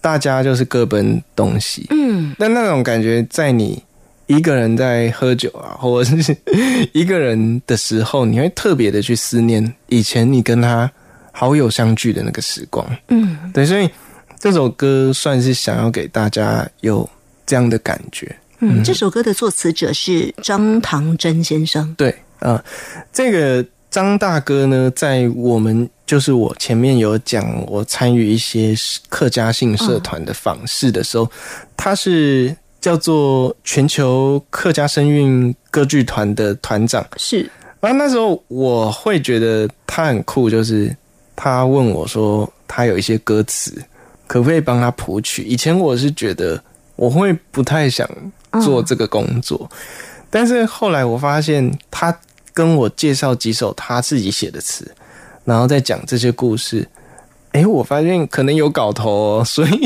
[0.00, 1.86] 大家就是各奔东西。
[1.90, 3.82] 嗯，但那种感觉，在你
[4.26, 6.36] 一个人在喝酒啊，或者是
[6.92, 10.90] 一个人的时候，你会特别的去思念以前你跟他
[11.36, 12.86] 好友相聚的那个时光。
[13.08, 13.90] 嗯，对，所以
[14.38, 17.08] 这首歌算是想要给大家有
[17.44, 18.34] 这样的感觉。
[18.60, 21.92] 嗯，这首歌的作词者是张唐真先生。
[21.98, 22.64] 对啊、呃
[23.12, 28.74] 这个张大哥呢，在我们就是我前面有讲，我参与一些
[29.08, 31.30] 客家性社团的访视的时候，
[31.76, 37.04] 他是叫做全球客家声韵歌剧团的团长。
[37.16, 40.94] 是，然后那时候我会觉得他很酷，就是
[41.36, 43.82] 他问我说，他有一些歌词，
[44.26, 45.42] 可不可以帮他谱曲？
[45.42, 46.62] 以前我是觉得
[46.96, 48.08] 我会不太想
[48.62, 49.70] 做这个工作，
[50.30, 52.16] 但是后来我发现他。
[52.56, 54.88] 跟我介绍几首他自己写的词，
[55.44, 56.88] 然后再讲这些故事。
[57.50, 59.80] 诶，我发现可能有搞头哦，所以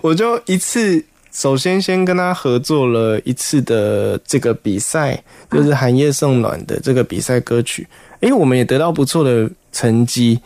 [0.00, 7.86] 我就一次首先先跟他合作了一次的这个比赛，就是《寒夜送暖》的这个比赛歌曲。
[8.24, 10.40] 诶，我们也得到不错的成绩。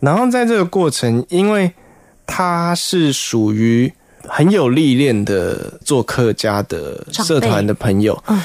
[0.00, 1.72] 然后在这个过程，因为
[2.26, 3.92] 他是属于
[4.26, 8.40] 很有历练的做客家的社团的朋友，嗯。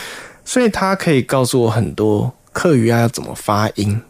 [0.46, 4.02] 所以他可以告诉我很多客语要怎么发音，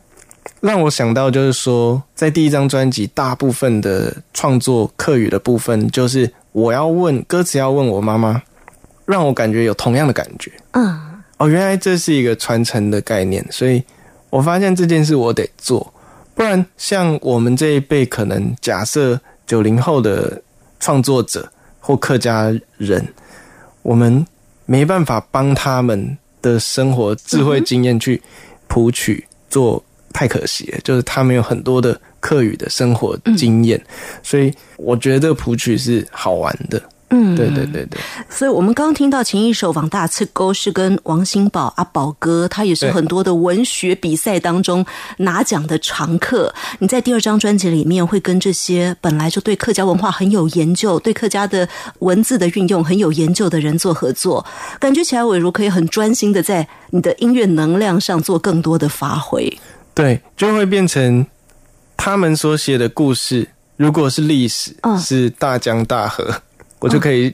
[0.61, 8.39] 让我想到就是说，在第一张专辑大部分的创作客语的部分，就是我要问歌词要问我妈妈，
[9.07, 10.51] 让我感觉有同样的感觉。
[10.73, 13.81] 嗯，哦，原来这是一个传承的概念，所以
[14.29, 15.93] 我发现这件事我得做，
[16.35, 20.41] 不然像我们这一辈，可能假设九零后的
[20.79, 23.07] 创作者或客家人，
[23.81, 24.25] 我们
[24.65, 26.17] 没办法帮他们。
[26.39, 28.21] 的生活智慧经验去
[28.67, 33.83] 谱曲做太可惜了，就是他们有很多的课语的生活经验，
[34.21, 36.81] 所以我觉得谱曲是好玩的。
[37.09, 44.85] 嗯，对对对对，所以我们刚刚听到前一首《王大刺沟》是跟王新宝阿宝哥，他也是很多的文学比赛当中
[45.19, 46.53] 拿奖的常客。
[46.79, 51.67] 你在第二张专辑里面会跟这些本来就对客家文化很有研究、对客家的
[51.99, 54.45] 文字的运用很有研究的人做合作，
[54.77, 59.57] 感觉起来伟如可以很专心的在你的音乐能量上做更多的发挥。
[59.93, 61.25] 对，就会变成
[61.95, 63.47] 他们所写的故事，
[63.77, 66.41] 如果是历史，是大江大河。
[66.79, 67.33] 我就可以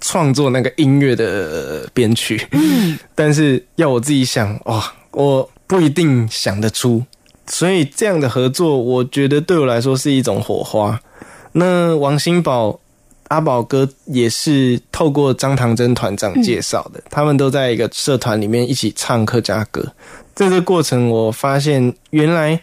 [0.00, 2.46] 创作那个音乐的编曲，
[3.14, 7.02] 但是要我自己想哇，我不一定想得出。
[7.46, 11.00] 所以这样的合作，我觉得对我来说是一种火花。
[11.52, 12.78] 那王新宝、
[13.28, 19.92] 阿宝哥也是透过张唐真团长介绍的，他们都在一个社团里面一起唱客家歌。
[20.34, 22.60] 在这过程，我发现原来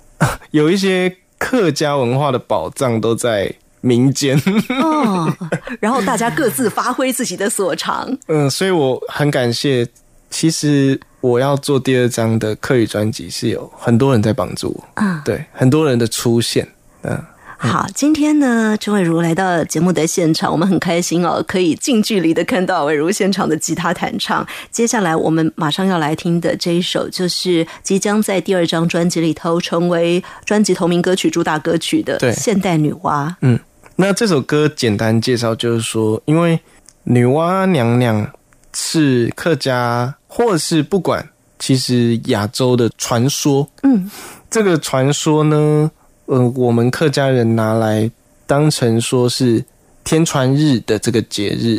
[0.52, 3.54] 有一些客家文化的宝藏都在。
[3.80, 4.40] 民间
[4.82, 5.32] 哦，
[5.80, 8.08] 然后大家各自发挥自己的所长。
[8.28, 9.86] 嗯，所以我很感谢。
[10.30, 14.88] 其实我要做第二张的客语专辑，是有很多人在帮助我。
[14.94, 16.68] 嗯，对，很多人的出现。
[17.02, 17.20] 嗯。
[17.62, 24.46] 好，今天呢，陈伟如来到节目的现场，我们很开心哦，可以近距离的看到伟如现场的吉他弹唱。
[24.70, 33.28] 接下来我们马上要来听的这一首，就是即将在第二张专辑里头成为专辑同名歌曲、主打歌曲的《现代女娲》。
[33.42, 33.58] 嗯。
[34.00, 36.58] 那这首歌简单介绍，就是说，因为
[37.02, 38.26] 女娲娘娘
[38.72, 41.28] 是客家，或是不管，
[41.58, 43.68] 其实亚洲的传说。
[43.82, 44.10] 嗯，
[44.50, 45.90] 这个传说呢，
[46.28, 48.10] 嗯，我们客家人拿来
[48.46, 49.62] 当成说是
[50.02, 51.78] 天传日的这个节日。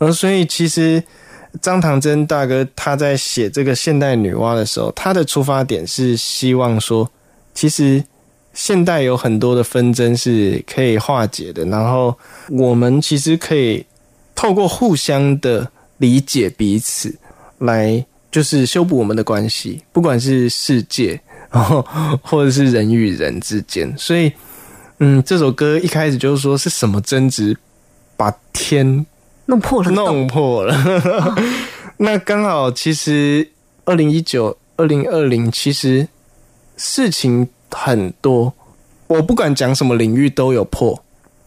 [0.00, 1.02] 嗯，所以其实
[1.62, 7.10] 张唐真大哥他在写这个现代女娲的时候，他的出发点是希望说，
[7.54, 8.04] 其实。
[8.54, 12.16] 现代有很多的纷争是可以化解的，然后
[12.50, 13.84] 我们其实可以
[14.32, 17.12] 透过互相的理解彼此，
[17.58, 21.84] 来就是修补我们的关系，不管是世界，然后
[22.22, 23.92] 或者是人与人之间。
[23.98, 24.32] 所以，
[25.00, 27.56] 嗯，这首歌一开始就是说是什么争执
[28.16, 29.04] 把天
[29.46, 31.36] 弄破了，弄破了。
[31.96, 33.50] 那刚好，其实
[33.84, 36.06] 二零一九、二零二零，其实
[36.76, 37.48] 事情。
[37.70, 38.52] 很多，
[39.06, 41.00] 我不管讲什么领域都有破，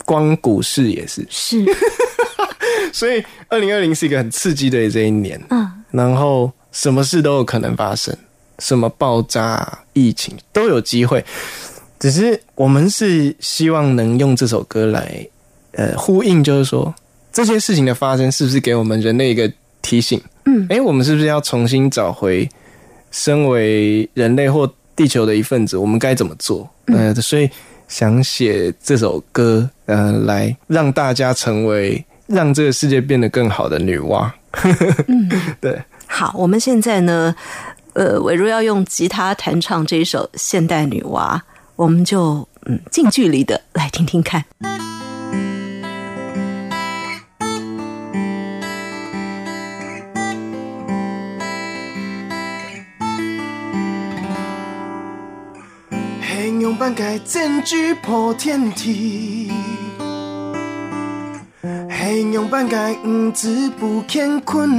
[0.05, 1.25] 光股市也是。
[1.29, 1.63] 是，
[2.93, 5.41] 所以二零二零是一个很刺激的这一年。
[5.49, 8.15] 嗯，然后什么事都有可能发生，
[8.59, 11.23] 什么爆炸、疫情都有机会。
[11.99, 15.27] 只是我们是希望能用这首歌来，
[15.71, 16.93] 呃，呼应，就是说
[17.33, 19.51] 这些事情的发生是不是给我们人类一个
[19.81, 20.21] 提醒？
[20.45, 22.47] 嗯，哎，我们是不是要重新找回
[23.09, 26.69] 身为人类或地球的一份子，我们该怎么做？
[26.87, 27.49] 呃，所以
[27.87, 34.29] 想写这首歌，呃，来让大家成为让这个世界变得更好的女娲。
[35.07, 35.29] 嗯，
[35.61, 35.79] 对。
[36.07, 37.35] 好，我们现在呢，
[37.93, 41.37] 呃，伟如要用吉他弹唱这一首《现代女娲》，
[41.75, 44.43] 我们就嗯近距离的来听听看。
[56.75, 59.51] 半改占据破天地，
[61.87, 64.69] 黑羊半改五子不乾坤，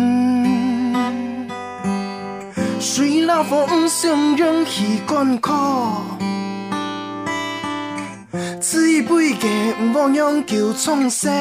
[2.80, 5.52] 水老风相容气干苦，
[8.60, 9.48] 此一辈个
[9.94, 11.32] 无用求创生，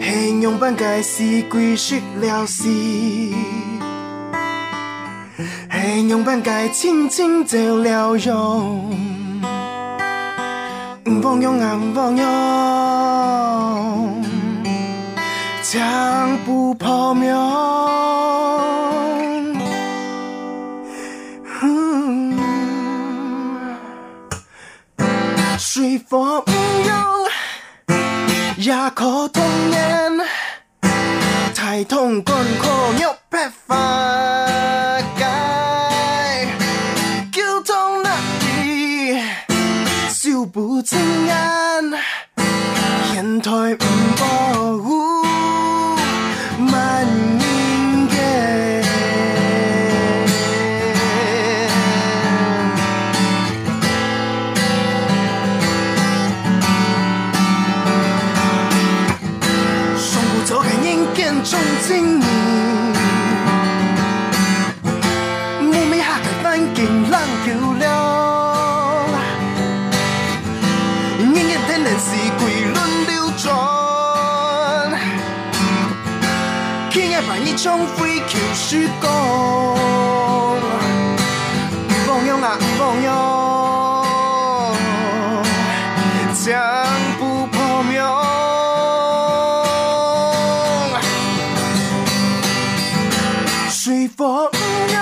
[0.00, 2.68] 黑羊半改是归失了事。
[5.86, 8.90] 黑用半改轻轻走了容，
[11.04, 12.26] 唔忘用啊唔忘用，
[15.62, 17.32] 将不破灭。
[21.62, 22.36] 嗯
[25.56, 26.90] 水火不容，
[28.56, 30.12] 也可同年。
[31.54, 32.66] 太痛干苦
[33.00, 33.76] 有办法
[40.56, 41.34] 不清眼，
[43.12, 43.76] 现台唔
[44.18, 44.24] 保
[44.78, 44.88] 护
[46.72, 47.06] 万
[47.38, 48.16] 应嘅。
[59.98, 62.18] 双步走开眼见中情
[77.56, 79.06] 衝飛橋輸講，
[81.88, 83.10] 唔放用啊唔放用，
[86.44, 86.44] 將
[87.18, 87.90] 不破滅。
[93.70, 94.58] 水火不
[94.92, 95.00] 容，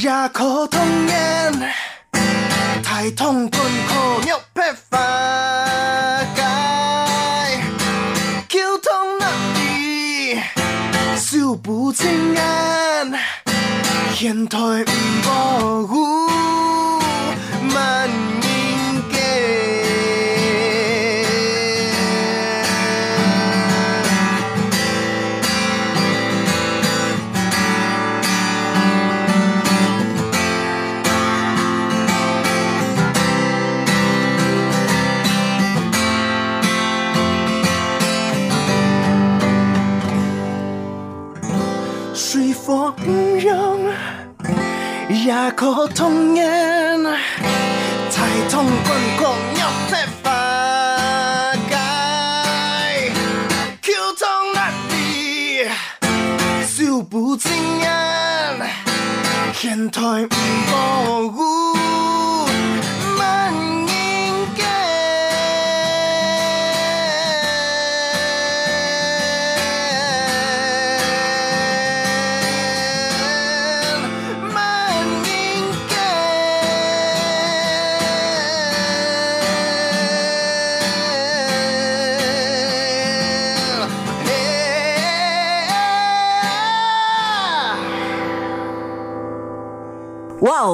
[0.00, 1.12] 也可同源。
[2.84, 4.98] 太痛困苦有辦法
[11.64, 13.12] 不清眼，
[14.14, 14.84] 現台唔
[15.24, 15.94] 保護
[45.24, 47.02] 也可同源。
[48.12, 50.26] 太痛困苦有辦法
[51.68, 51.72] 解，
[53.80, 54.22] 叫痛
[54.54, 54.58] 那
[54.90, 54.94] 地
[56.66, 57.50] 笑不清
[57.80, 57.88] 眼，
[59.54, 60.28] 現台唔
[60.70, 60.74] 保
[61.22, 61.73] 護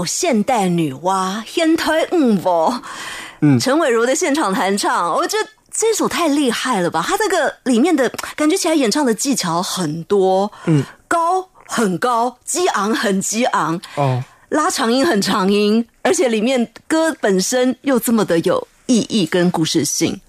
[0.04, 2.82] 现代女娲天推五波，
[3.40, 3.58] 嗯。
[3.58, 7.04] 陈伟如的现场弹唱，我觉得这首太厉害了吧！
[7.06, 20.20] 他这个里面的感觉起来演唱的技巧很多，嗯，高很高，激昂很激昂，哦，拉长音很长音，而且里面歌本身又这么的有意义跟故事性。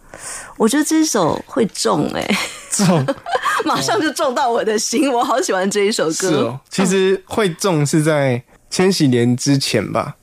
[0.57, 2.38] 我觉得这首会中哎、
[2.70, 3.03] 这种
[3.66, 6.12] 马上就中到我的心，我好喜欢这一首歌。
[6.12, 8.41] 是哦，其实会中是在
[8.72, 10.15] 千禧年之前吧，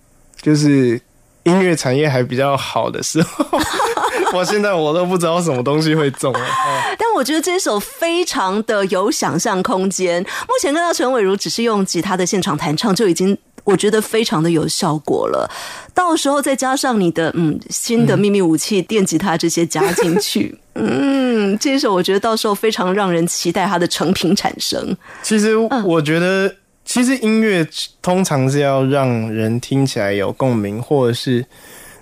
[0.42, 1.00] 就是
[1.44, 3.46] 音乐产业还比较好的时候。
[4.34, 6.40] 我现在我都不知道什么东西会中了。
[6.40, 10.22] 哦但我觉得这首非常的有想象空间。
[10.22, 15.50] 目前看到陈伟如只是用吉他的现场弹唱，就已经我觉得非常的有效果了。
[15.94, 24.94] 到时候再加上你的嗯新的秘密武器电吉他这些加进去，嗯，这首我觉得到时候非常让人期待它的成品产生。
[25.22, 26.54] 其实我觉得，
[26.88, 27.68] 其实音乐
[28.00, 31.44] 通常是要让人听起来有共鸣，或者是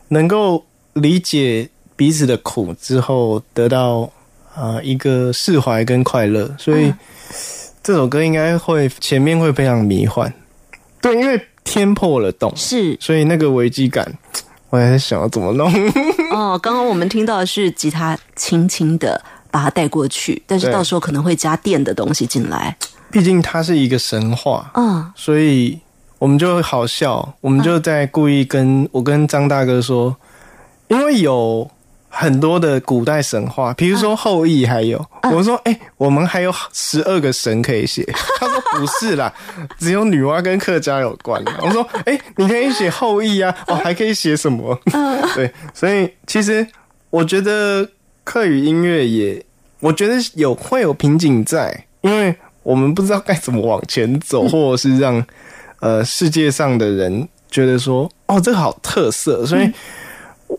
[0.09, 4.09] 能够理解彼此的苦之后，得到
[4.55, 6.49] 呃一个释怀跟快乐。
[6.57, 6.95] 所以
[7.83, 10.33] 这首歌应该会前面会非常迷幻，
[11.03, 14.17] 对，因为天破了洞，是所以那个危机感，
[14.71, 15.69] 我还在想要怎么弄。
[16.31, 19.21] 哦，刚刚我们听到的是吉他轻轻的
[19.51, 22.77] 把它带过去，但是到时候可能会加电的东西进来。
[23.17, 25.79] 毕竟它是一个神话，嗯，所以
[26.19, 30.15] 我们就好笑，我们就在故意跟我跟张大哥说，
[30.89, 31.67] 因为有
[32.11, 35.03] 很多的古代神话，比如说后羿，还有、
[35.33, 38.05] 我说，哎、我们还有十二个神可以写。
[38.39, 39.33] 他说不是啦，
[39.79, 41.51] 只有女娲跟客家有关的。
[41.63, 44.79] 我说，哎、你可以写后羿啊，哦，还可以写什么？
[45.35, 46.67] 对，所以其实
[47.09, 47.89] 我觉得
[48.25, 49.43] 客语音乐也，
[49.81, 52.37] 我觉得有会有瓶颈在，因为
[52.67, 55.25] 我们不知道该怎么往前走，或者是让
[55.79, 59.71] 呃世界上的人觉得说，哦，这个好特色，所以。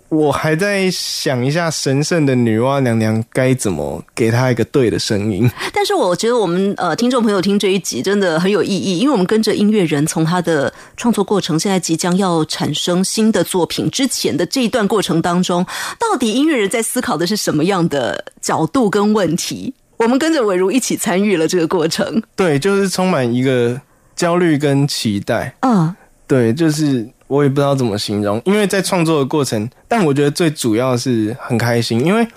[0.09, 5.49] 我还在想一下神圣的女娲娘娘该怎么给她一个对的声音。
[5.73, 15.65] 但是我觉得我们呃听众朋友听这一集真的很有意义，因为我们跟着音乐人从他的创作过程，现在即将要产生新的作品之前的这一段过程当中，
[15.97, 19.73] 到底音乐人在思考的是什么样的角度跟问题？
[19.97, 22.21] 我们跟着伟如一起参与了这个过程。
[22.35, 23.79] 对，就是充满一个
[24.15, 25.55] 焦虑跟期待。
[25.61, 25.95] 嗯
[26.27, 32.27] 对，就是我也不知道怎么形容，因为在创作的过程，但我觉得最主要是很开心，因为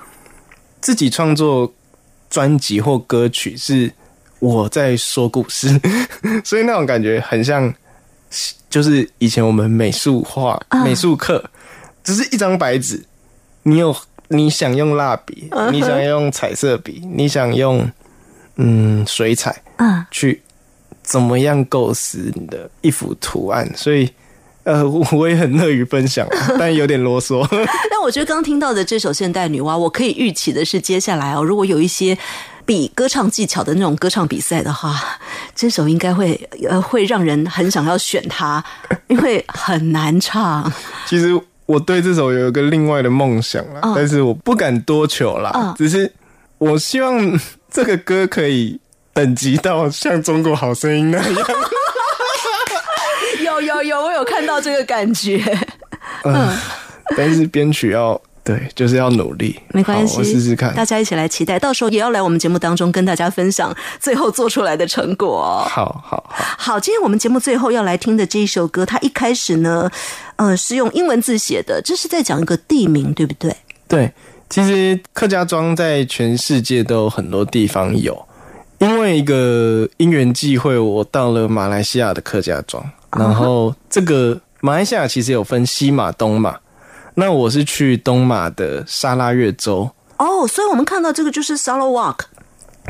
[0.81, 1.73] 自己创作
[2.29, 3.93] 专辑或歌曲是
[4.39, 5.69] 我在说故事，
[6.45, 7.75] 所以那种感觉很像，
[8.71, 11.45] 就是以前我们美术画、啊美术课，
[12.05, 13.05] 只是一张白纸，
[13.65, 13.95] 你有
[14.33, 17.91] 你想用蜡笔，你想用彩色笔，你想用
[18.57, 20.41] 嗯水彩，嗯，去
[21.03, 24.09] 怎么样构思你的一幅图案，所以
[24.63, 26.29] 呃，我我也很乐于分享，
[26.59, 27.45] 但有点啰嗦。
[27.91, 32.17] 但我觉得刚听到的这首《现代女娲》，我可以预期的是，接下来哦，如果有一些
[32.65, 35.19] 比歌唱技巧的那种歌唱比赛的话，
[35.57, 38.63] 这首应该会呃会让人很想要选它，
[39.09, 40.71] 因为很难唱。
[41.09, 41.37] 其实
[41.71, 46.13] 我对这首有一个另外的梦想啦，嗯但是我不敢多求啦，嗯只是
[46.59, 47.39] 我希望
[47.71, 48.77] 这个歌可以
[49.13, 51.27] 等级到像《中国好声音》那样。
[53.45, 55.41] 有有有，我有看到这个感觉。
[56.25, 56.49] 嗯，
[57.17, 59.59] 但是编曲要对，就是要努力。
[59.73, 60.75] 没关系，我试试看。
[60.75, 65.69] 大家一起来期待，到时候也要来我们节目当中跟大家分享最后做出来的成果哦。
[65.69, 69.91] 好好好，好，今天我们节目最后要来听的这一首歌，它一开始呢，
[70.37, 73.55] 呃，是用英文字写的，这是在讲一个地名，对不对？
[73.87, 74.13] 对，
[74.49, 78.19] 其实客家庄在全世界都有很多地方有，
[78.79, 82.83] 因为一个因缘际会，我到了马来西亚的客家庄，
[83.17, 86.57] 然后这个马来西亚其实有分西马、东马，
[87.15, 89.91] 那我是去东马的沙拉越州。
[90.17, 92.19] 哦，所以我们看到这个就是 Sarawak，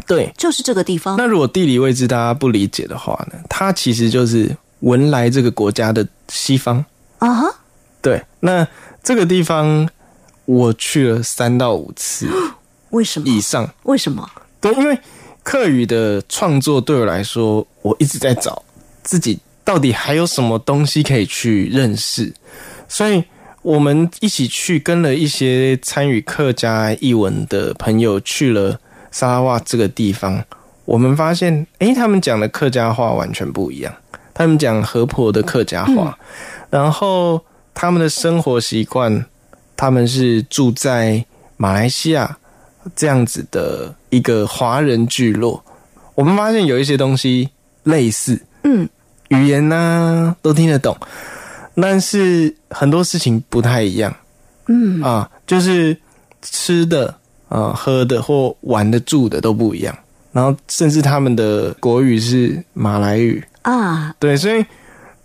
[0.07, 1.17] 对，就是这个地方。
[1.17, 6.85] 那如果地理位置大家不理解的话呢，它其实就是文莱这个国家的西方。
[7.19, 7.55] 啊哈，
[8.03, 8.67] 对，那
[9.03, 9.89] 这个地方
[10.47, 12.29] 我去了三到五次
[12.91, 13.29] 为什么？
[13.29, 13.69] 以上。
[13.85, 14.29] 为什么？
[14.61, 14.99] 对，因为
[15.43, 18.63] 客语的创作对我来说，我一直在找
[19.05, 22.35] 自己到底还有什么东西可以去认识，
[22.89, 23.23] 所以
[23.63, 28.79] 我们一起去跟了一些参与客家译文的朋友去了
[29.11, 30.43] 沙拉瓦这个地方，
[30.87, 33.95] 我们发现，诶，他们讲的客家话完全不一样，
[34.33, 36.19] 他们讲河婆的客家话，
[36.71, 37.45] 然后
[37.75, 39.27] 他们的生活习惯，
[39.77, 41.25] 他们是住在
[41.59, 42.39] 马来西亚
[42.97, 45.63] 这样子的一个华人聚落，
[46.15, 47.51] 我们发现有一些东西
[47.83, 48.89] 类似，嗯，
[49.29, 50.97] 语言呢、都听得懂，
[51.75, 54.15] 但是很多事情不太一样，
[54.67, 55.03] 嗯。
[55.03, 55.97] 啊，就是
[56.43, 57.15] 吃的
[57.49, 59.97] 啊、喝的或玩的、住的都不一样，
[60.33, 64.65] 然后甚至他们的国语是马来语，啊，对，所以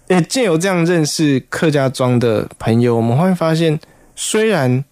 [0.07, 3.79] 也借由这样认识客家庄的朋友，我们会发现，
[4.15, 4.83] 虽然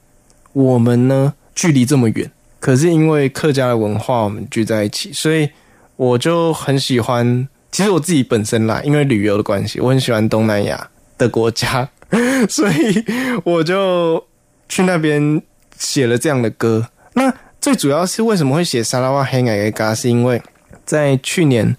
[0.53, 2.29] 我们呢距离这么远，
[2.59, 5.49] 可是因为客家的文化，我们聚在一起，所以
[5.95, 7.47] 我就很喜欢。
[7.71, 10.87] 其实我自己本身啦，因为旅游的关系，我很喜欢东南亚
[11.17, 11.87] 的国家，
[12.49, 13.03] 所以
[13.43, 14.23] 我就
[14.69, 15.41] 去那边
[15.77, 16.87] 写了这样的歌。
[17.13, 20.41] 那最主要是为什么会写沙拉瓦黑矮给嘎，是因为
[20.85, 21.75] 在去年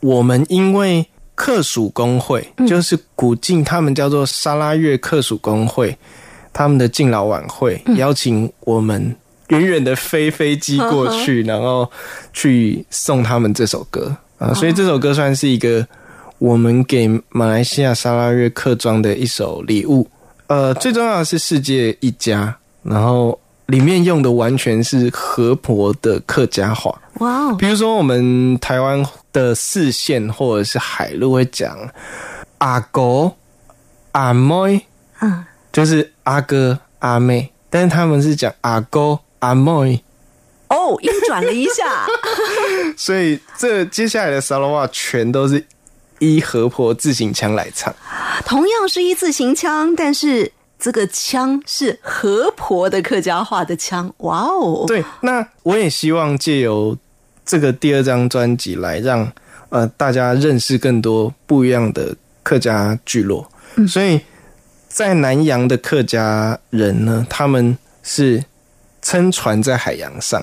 [0.00, 5.96] 我们因为客属工会，就是古晋他们叫做沙拉越客属工会，
[6.52, 9.16] 他们的敬老晚会、邀请我们
[9.48, 11.90] 远远的飞飞机过去， 然后
[12.32, 14.14] 去送他们这首歌。
[14.38, 15.86] 啊，所以这首歌算是一个
[16.42, 20.08] 我们给马来西亚沙拉越客庄的一首礼物。
[20.48, 27.00] 呃，最重要的是世界一家，然后里面用的完全是河婆的客家话。
[27.20, 31.78] 哇哦，比如说我们台湾的四县或者是海陆会讲
[32.58, 33.30] 阿哥、
[34.10, 34.84] 阿妹，
[35.20, 40.02] 嗯，就是阿哥、阿妹，但是他们是讲阿哥、阿妹，
[40.70, 42.04] 哦，音转了一下，
[42.98, 45.64] 所以这接下来的沙拉话全都是
[46.22, 47.92] 依河婆自行腔来唱。
[48.46, 54.12] 同样是一字行腔，但是这个腔是河婆的客家话的腔。
[54.18, 54.84] 哇哦！
[54.86, 56.96] 对，那我也希望借由
[57.44, 59.30] 这个第二张专辑来让
[59.70, 62.14] 呃大家认识更多不一样的
[62.44, 63.46] 客家聚落。
[63.88, 64.20] 所以
[64.88, 68.44] 在南洋的客家人呢，他们是
[69.00, 70.40] 撑船在海洋上，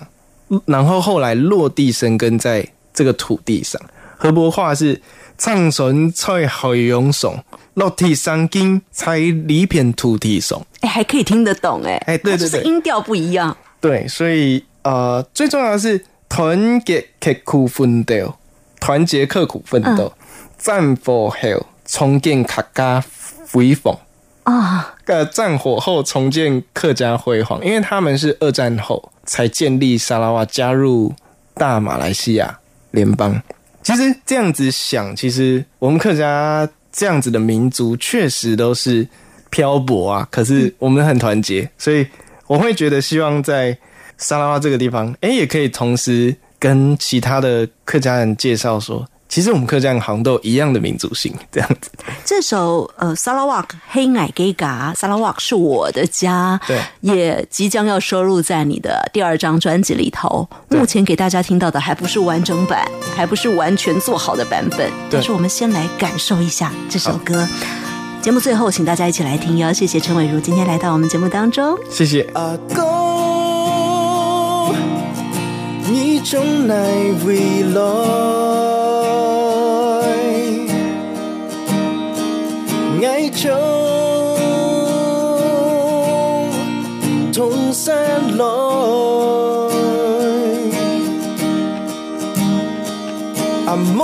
[0.66, 3.82] 然后后来落地生根在这个土地上。
[4.18, 5.00] 河伯话是
[5.40, 7.44] 唱船在海洋上，
[7.76, 10.62] 落地生根在里片土地上。
[10.82, 13.56] 哎，还可以听得懂哎，哎对对对就是音调不一样。
[13.80, 18.36] 对，所以呃，最重要的是团结刻苦奋斗，
[18.82, 20.12] 团结刻苦奋斗，
[20.58, 23.02] 战火后重建客家
[23.50, 23.98] 辉煌。
[24.44, 31.14] 啊，呃，战火后重建客家辉煌，因为他们是二战后才建立沙拉瓦，加入
[31.54, 32.60] 大马来西亚
[32.92, 33.42] 联邦。
[33.82, 39.08] 其实这样子想，其实我们客家这样子的民族确实都是
[39.50, 42.06] 漂泊啊，可是我们很团结，所以
[42.48, 43.78] 我会觉得希望在
[44.18, 51.92] 沙拉瓦这个地方，诶，也可以同时跟其他的客家人介绍说，其实我们客家人好像都有一样的民族性，这样子。
[52.26, 60.50] 这首呃《萨拉瓦克黑矮 gay 嘎》，萨拉瓦克是我的家，对，也即将要收录在你的第二张专辑里头。
[60.70, 67.48] 目前给大家听到的还不是完整版，还不是完全做好的版本，但是我们先来感受一下这首歌。
[68.24, 69.72] 节目最后，请大家一起来听哟！
[69.72, 71.78] 谢谢陈伟如今天来到我们节目当中。
[71.90, 72.28] 谢谢。
[72.34, 74.74] 阿公，
[75.88, 76.74] 你从哪
[77.24, 78.79] 回来？
[83.40, 83.48] 爱从
[87.32, 87.96] 同山
[88.38, 88.44] 來，
[93.66, 94.04] 阿妹，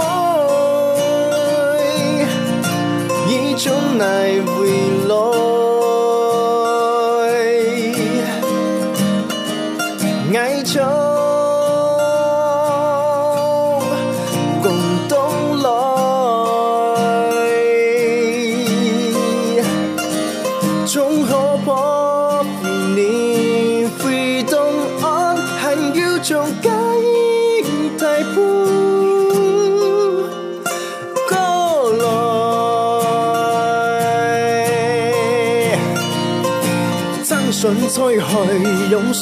[3.28, 4.06] 你從哪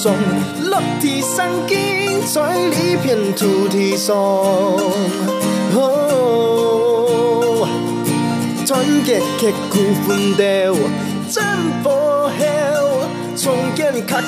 [0.03, 0.13] 海涌上，
[0.69, 4.13] 落地生根在呢片土地上。
[5.75, 5.79] 哦，
[8.67, 10.75] 團結刻苦奮鬥，
[11.29, 11.43] 真
[11.83, 11.87] 火
[12.27, 12.35] 後
[13.37, 13.43] 重
[13.75, 14.21] 建客